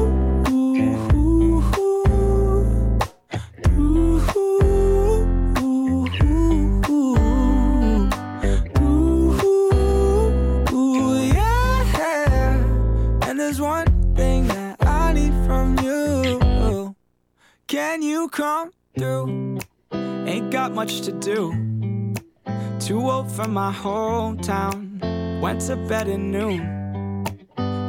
Can 17.72 18.02
you 18.02 18.28
come 18.28 18.74
through? 18.98 19.58
Ain't 19.94 20.52
got 20.52 20.74
much 20.74 21.00
to 21.04 21.14
do. 21.14 21.54
Too 22.82 23.00
old 23.10 23.32
for 23.32 23.48
my 23.48 23.72
hometown. 23.72 25.00
Went 25.40 25.62
to 25.68 25.78
bed 25.78 26.10
at 26.10 26.20
noon. 26.20 27.38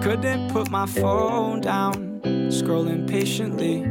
Couldn't 0.00 0.52
put 0.52 0.70
my 0.70 0.86
phone 0.86 1.62
down. 1.62 2.20
Scrolling 2.52 3.10
patiently. 3.10 3.84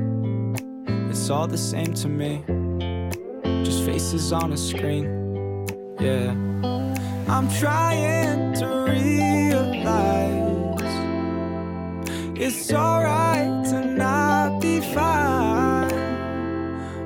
It's 1.10 1.30
all 1.30 1.46
the 1.46 1.58
same 1.58 1.94
to 1.96 2.08
me. 2.08 2.46
Just 3.66 3.84
faces 3.84 4.32
on 4.32 4.54
a 4.54 4.58
screen. 4.58 5.68
Yeah. 6.00 6.32
I'm 7.28 7.50
trying 7.60 8.54
to 8.54 8.86
realize 8.88 10.40
it's 12.40 12.72
alright 12.72 13.66
to 13.72 13.84
not 13.84 14.62
be 14.62 14.80
fine 14.80 15.51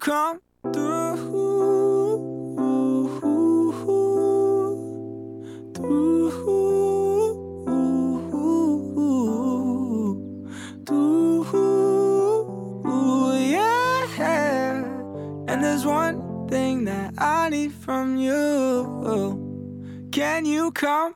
come 0.00 0.40
through. 0.72 1.16
through. 5.74 6.40
And 15.48 15.64
there's 15.64 15.84
one 15.84 16.48
thing 16.48 16.84
that 16.84 17.14
I 17.18 17.50
need 17.50 17.72
from 17.72 18.16
you. 18.16 20.08
Can 20.12 20.46
you 20.46 20.72
come 20.72 21.14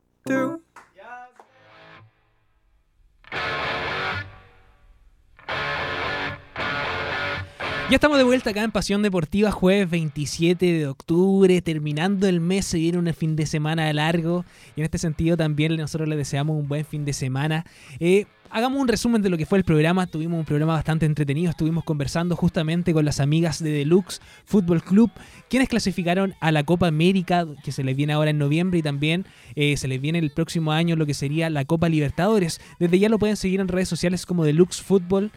Ya 7.95 7.99
estamos 7.99 8.19
de 8.19 8.25
vuelta 8.25 8.51
acá 8.51 8.65
en 8.65 8.73
Pasión 8.73 9.03
Deportiva, 9.03 9.53
jueves 9.53 9.89
27 9.89 10.67
de 10.67 10.89
octubre, 10.89 11.63
terminando 11.63 12.27
el 12.27 12.41
mes, 12.41 12.65
se 12.65 12.79
viene 12.79 12.99
un 12.99 13.15
fin 13.15 13.37
de 13.37 13.47
semana 13.47 13.93
largo 13.93 14.45
y 14.75 14.81
en 14.81 14.87
este 14.87 14.99
sentido 14.99 15.37
también 15.37 15.77
nosotros 15.77 16.09
les 16.09 16.19
deseamos 16.19 16.57
un 16.57 16.67
buen 16.67 16.85
fin 16.85 17.05
de 17.05 17.13
semana. 17.13 17.65
Eh, 18.01 18.27
hagamos 18.51 18.81
un 18.81 18.89
resumen 18.89 19.23
de 19.23 19.31
lo 19.31 19.39
que 19.39 19.47
fue 19.47 19.59
el 19.59 19.65
programa, 19.65 20.09
tuvimos 20.09 20.41
un 20.41 20.45
programa 20.45 20.73
bastante 20.73 21.07
entretenido, 21.07 21.51
estuvimos 21.51 21.85
conversando 21.85 22.35
justamente 22.35 22.93
con 22.93 23.05
las 23.05 23.21
amigas 23.21 23.63
de 23.63 23.71
Deluxe 23.71 24.21
Fútbol 24.45 24.83
Club, 24.83 25.13
quienes 25.49 25.69
clasificaron 25.69 26.35
a 26.41 26.51
la 26.51 26.65
Copa 26.65 26.89
América, 26.89 27.47
que 27.63 27.71
se 27.71 27.85
les 27.85 27.95
viene 27.95 28.13
ahora 28.13 28.31
en 28.31 28.39
noviembre 28.39 28.81
y 28.81 28.83
también 28.83 29.25
eh, 29.55 29.77
se 29.77 29.87
les 29.87 30.01
viene 30.01 30.19
el 30.19 30.33
próximo 30.33 30.73
año 30.73 30.97
lo 30.97 31.07
que 31.07 31.15
sería 31.15 31.49
la 31.49 31.65
Copa 31.65 31.89
Libertadores. 31.89 32.61
Desde 32.81 32.99
ya 32.99 33.09
lo 33.09 33.21
pueden 33.21 33.37
seguir 33.37 33.61
en 33.61 33.69
redes 33.69 33.89
sociales 33.89 34.27
como 34.27 34.45
Deluxe 34.45 34.83
Fútbol 34.83 35.31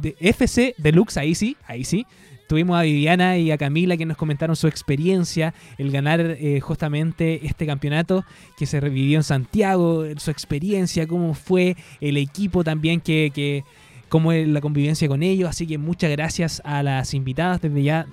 de 0.00 0.16
FC 0.20 0.74
Deluxe, 0.78 1.16
ahí 1.16 1.34
sí, 1.34 1.56
ahí 1.66 1.84
sí. 1.84 2.06
Tuvimos 2.48 2.78
a 2.78 2.82
Viviana 2.82 3.36
y 3.36 3.50
a 3.50 3.58
Camila 3.58 3.98
que 3.98 4.06
nos 4.06 4.16
comentaron 4.16 4.56
su 4.56 4.68
experiencia, 4.68 5.52
el 5.76 5.90
ganar 5.90 6.20
eh, 6.20 6.60
justamente 6.60 7.46
este 7.46 7.66
campeonato 7.66 8.24
que 8.56 8.64
se 8.64 8.80
revivió 8.80 9.18
en 9.18 9.22
Santiago, 9.22 10.04
su 10.16 10.30
experiencia, 10.30 11.06
cómo 11.06 11.34
fue 11.34 11.76
el 12.00 12.16
equipo 12.16 12.64
también, 12.64 13.02
que, 13.02 13.30
que 13.34 13.64
cómo 14.08 14.32
es 14.32 14.48
la 14.48 14.62
convivencia 14.62 15.08
con 15.08 15.22
ellos. 15.22 15.50
Así 15.50 15.66
que 15.66 15.76
muchas 15.76 16.10
gracias 16.10 16.62
a 16.64 16.82
las 16.82 17.12
invitadas. 17.12 17.60
Desde 17.60 17.82
ya 17.82 18.06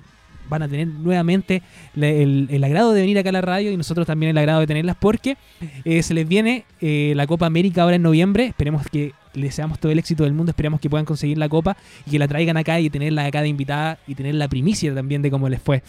van 0.48 0.62
a 0.62 0.68
tener 0.68 0.86
nuevamente 0.88 1.62
el 1.96 2.62
agrado 2.62 2.92
de 2.92 3.00
venir 3.00 3.18
acá 3.18 3.30
a 3.30 3.32
la 3.32 3.40
radio 3.40 3.72
y 3.72 3.76
nosotros 3.76 4.06
también 4.06 4.30
el 4.30 4.38
agrado 4.38 4.60
de 4.60 4.66
tenerlas 4.66 4.96
porque 5.00 5.36
eh, 5.84 6.02
se 6.02 6.14
les 6.14 6.26
viene 6.26 6.64
eh, 6.80 7.12
la 7.16 7.26
Copa 7.26 7.46
América 7.46 7.82
ahora 7.82 7.96
en 7.96 8.02
noviembre. 8.02 8.46
Esperemos 8.46 8.86
que 8.86 9.12
les 9.36 9.50
deseamos 9.50 9.78
todo 9.78 9.92
el 9.92 9.98
éxito 9.98 10.24
del 10.24 10.32
mundo. 10.32 10.50
Esperamos 10.50 10.80
que 10.80 10.90
puedan 10.90 11.04
conseguir 11.04 11.38
la 11.38 11.48
Copa 11.48 11.76
y 12.06 12.10
que 12.10 12.18
la 12.18 12.26
traigan 12.26 12.56
acá 12.56 12.80
y 12.80 12.90
tenerla 12.90 13.26
acá 13.26 13.42
de 13.42 13.48
invitada 13.48 13.98
y 14.06 14.14
tener 14.14 14.34
la 14.34 14.48
primicia 14.48 14.94
también 14.94 15.22
de 15.22 15.30
cómo 15.30 15.48
les 15.48 15.60
fue. 15.60 15.82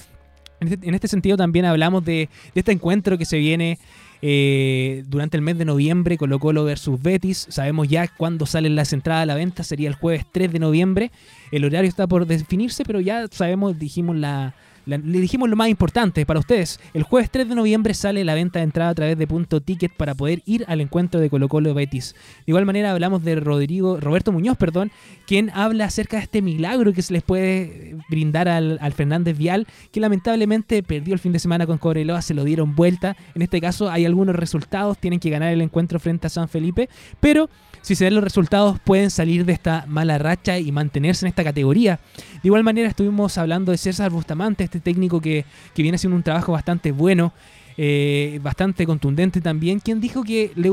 En 0.59 0.73
este, 0.73 0.95
este 0.95 1.07
sentido 1.07 1.37
también 1.37 1.65
hablamos 1.65 2.03
de, 2.03 2.29
este 2.55 2.71
encuentro 2.71 3.17
que 3.17 3.25
se 3.25 3.37
viene 3.37 3.77
eh, 4.21 5.03
durante 5.07 5.37
el 5.37 5.43
mes 5.43 5.57
de 5.57 5.65
noviembre, 5.65 6.17
Colo 6.17 6.39
Colo 6.39 6.63
versus 6.63 7.01
Betis. 7.01 7.47
Sabemos 7.49 7.87
ya 7.87 8.07
cuándo 8.07 8.45
salen 8.45 8.75
las 8.75 8.91
entradas 8.93 9.23
a 9.23 9.25
la 9.27 9.35
venta, 9.35 9.63
sería 9.63 9.87
el 9.87 9.95
jueves 9.95 10.25
3 10.31 10.51
de 10.51 10.59
noviembre. 10.59 11.11
El 11.51 11.65
horario 11.65 11.87
está 11.87 12.07
por 12.07 12.25
definirse, 12.25 12.83
pero 12.83 12.99
ya 12.99 13.27
sabemos, 13.29 13.77
dijimos 13.77 14.15
la, 14.15 14.55
le 14.87 15.19
dijimos 15.19 15.49
lo 15.49 15.55
más 15.55 15.69
importante 15.69 16.25
para 16.25 16.39
ustedes. 16.39 16.79
El 16.93 17.03
jueves 17.03 17.29
3 17.29 17.49
de 17.49 17.55
noviembre 17.55 17.93
sale 17.93 18.23
la 18.23 18.35
venta 18.35 18.59
de 18.59 18.63
entrada 18.63 18.91
a 18.91 18.95
través 18.95 19.17
de 19.17 19.27
punto 19.27 19.61
ticket 19.61 19.91
para 19.91 20.15
poder 20.15 20.41
ir 20.45 20.63
al 20.67 20.81
encuentro 20.81 21.19
de 21.19 21.29
Colo 21.29 21.49
Colo 21.49 21.73
Betis. 21.73 22.15
De 22.45 22.51
igual 22.51 22.65
manera 22.65 22.91
hablamos 22.91 23.23
de 23.23 23.35
Rodrigo, 23.35 23.99
Roberto 23.99 24.31
Muñoz, 24.31 24.57
perdón, 24.57 24.91
quien 25.25 25.49
habla 25.53 25.85
acerca 25.85 26.17
de 26.17 26.23
este 26.23 26.41
milagro 26.41 26.93
que 26.93 27.01
se 27.01 27.13
les 27.13 27.23
puede 27.23 27.97
brindar 28.09 28.47
al, 28.47 28.77
al 28.81 28.93
Fernández 28.93 29.37
Vial, 29.37 29.67
que 29.91 29.99
lamentablemente 29.99 30.81
perdió 30.83 31.13
el 31.13 31.19
fin 31.19 31.33
de 31.33 31.39
semana 31.39 31.67
con 31.67 31.77
Cobreloa, 31.77 32.21
se 32.21 32.33
lo 32.33 32.45
dieron 32.45 32.75
vuelta. 32.75 33.17
En 33.35 33.41
este 33.41 33.59
caso 33.59 33.91
hay 33.91 34.05
algunos 34.05 34.35
resultados, 34.35 34.97
tienen 34.97 35.19
que 35.19 35.29
ganar 35.29 35.51
el 35.51 35.61
encuentro 35.61 35.99
frente 35.99 36.27
a 36.27 36.29
San 36.29 36.47
Felipe, 36.47 36.89
pero 37.19 37.49
si 37.81 37.95
se 37.95 38.05
dan 38.05 38.15
los 38.15 38.23
resultados 38.23 38.79
pueden 38.79 39.09
salir 39.09 39.45
de 39.45 39.53
esta 39.53 39.85
mala 39.87 40.17
racha 40.17 40.59
y 40.59 40.71
mantenerse 40.71 41.25
en 41.25 41.29
esta 41.29 41.43
categoría. 41.43 41.99
De 42.33 42.47
igual 42.49 42.63
manera 42.63 42.89
estuvimos 42.89 43.37
hablando 43.37 43.71
de 43.71 43.77
César 43.77 44.11
Bustamante, 44.11 44.63
este 44.63 44.76
técnico 44.81 45.21
que, 45.21 45.45
que 45.73 45.81
viene 45.81 45.95
haciendo 45.95 46.15
un 46.15 46.23
trabajo 46.23 46.51
bastante 46.51 46.91
bueno, 46.91 47.33
eh, 47.79 48.39
bastante 48.41 48.87
contundente 48.87 49.39
también, 49.39 49.79
quien 49.79 50.01
dijo 50.01 50.23
que 50.23 50.51
le, 50.55 50.71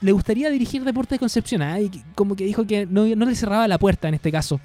le 0.00 0.12
gustaría 0.12 0.50
dirigir 0.50 0.84
Deportes 0.84 1.16
de 1.16 1.18
Concepción, 1.18 1.62
¿ah? 1.62 1.80
y 1.80 1.90
como 2.14 2.36
que 2.36 2.44
dijo 2.44 2.64
que 2.64 2.86
no, 2.86 3.06
le 3.06 3.34
cerraba 3.34 3.66
la 3.66 3.76
puerta 3.76 4.06
en 4.06 4.14
este 4.14 4.30
caso. 4.30 4.60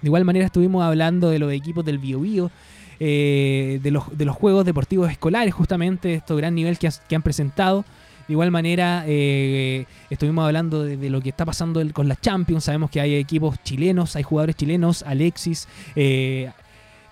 De 0.00 0.08
igual 0.08 0.24
manera 0.24 0.46
estuvimos 0.46 0.82
hablando 0.82 1.28
de 1.28 1.38
los 1.38 1.52
equipos 1.52 1.84
del 1.84 1.98
Bio 1.98 2.20
Bio, 2.20 2.50
eh, 2.98 3.80
de, 3.82 3.90
los, 3.90 4.16
de 4.16 4.24
los 4.24 4.34
juegos 4.34 4.64
deportivos 4.64 5.10
escolares, 5.10 5.52
justamente, 5.52 6.14
estos 6.14 6.38
gran 6.38 6.54
nivel 6.54 6.78
que, 6.78 6.88
han 7.14 7.22
presentado. 7.22 7.84
De 8.26 8.32
igual 8.32 8.50
manera, 8.50 9.04
eh, 9.06 9.84
estuvimos 10.08 10.46
hablando 10.46 10.84
de, 10.84 11.10
lo 11.10 11.20
que 11.20 11.28
está 11.28 11.44
pasando 11.44 11.82
con 11.92 12.08
la 12.08 12.16
Champions. 12.16 12.64
Sabemos 12.64 12.90
que 12.90 12.98
hay 12.98 13.16
equipos 13.16 13.62
chilenos, 13.62 14.16
hay 14.16 14.22
jugadores 14.22 14.56
chilenos, 14.56 15.02
Alexis, 15.02 15.68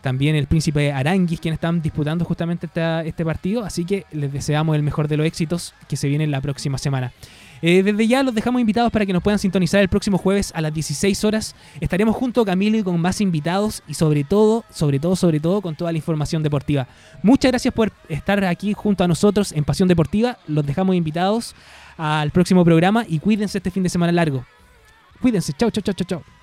también 0.08 0.34
el 0.36 0.46
príncipe 0.46 0.90
Aranguis, 0.90 1.38
quienes 1.38 1.58
están 1.58 1.82
disputando 1.82 2.24
justamente 2.24 2.66
este 3.04 3.24
partido. 3.26 3.62
Así 3.62 3.84
que 3.84 4.06
les 4.10 4.32
deseamos 4.32 4.74
el 4.74 4.82
mejor 4.82 5.06
de 5.06 5.18
los 5.18 5.26
éxitos 5.26 5.74
que 5.86 5.98
se 5.98 6.08
vienen 6.08 6.30
la 6.30 6.40
próxima 6.40 6.78
semana. 6.78 7.12
Eh, 7.60 7.82
desde 7.82 8.06
ya 8.06 8.22
los 8.22 8.34
dejamos 8.34 8.58
invitados 8.62 8.90
para 8.90 9.04
que 9.04 9.12
nos 9.12 9.22
puedan 9.22 9.38
sintonizar 9.38 9.82
el 9.82 9.90
próximo 9.90 10.16
jueves 10.16 10.50
a 10.54 10.62
las 10.62 10.72
16 10.72 11.24
horas. 11.24 11.54
Estaremos 11.78 12.16
junto 12.16 12.40
a 12.40 12.46
Camilo 12.46 12.78
y 12.78 12.82
con 12.82 12.98
más 12.98 13.20
invitados 13.20 13.82
y 13.86 13.92
sobre 13.92 14.24
todo, 14.24 14.64
sobre 14.70 14.98
todo, 14.98 15.14
sobre 15.14 15.40
todo 15.40 15.60
con 15.60 15.74
toda 15.74 15.92
la 15.92 15.98
información 15.98 16.42
deportiva. 16.42 16.88
Muchas 17.22 17.50
gracias 17.50 17.74
por 17.74 17.92
estar 18.08 18.42
aquí 18.46 18.72
junto 18.72 19.04
a 19.04 19.08
nosotros 19.08 19.52
en 19.52 19.64
Pasión 19.64 19.88
Deportiva. 19.88 20.38
Los 20.46 20.64
dejamos 20.64 20.96
invitados 20.96 21.54
al 21.98 22.30
próximo 22.30 22.64
programa 22.64 23.04
y 23.06 23.18
cuídense 23.18 23.58
este 23.58 23.70
fin 23.70 23.82
de 23.82 23.90
semana 23.90 24.12
largo. 24.12 24.42
Cuídense. 25.20 25.52
Chau, 25.52 25.70
chau, 25.70 25.82
chau, 25.82 25.92
chau, 25.92 26.06
chau. 26.06 26.37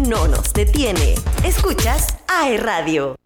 no 0.00 0.28
nos 0.28 0.52
detiene. 0.52 1.14
Escuchas 1.44 2.16
AE 2.28 2.58
Radio. 2.58 3.16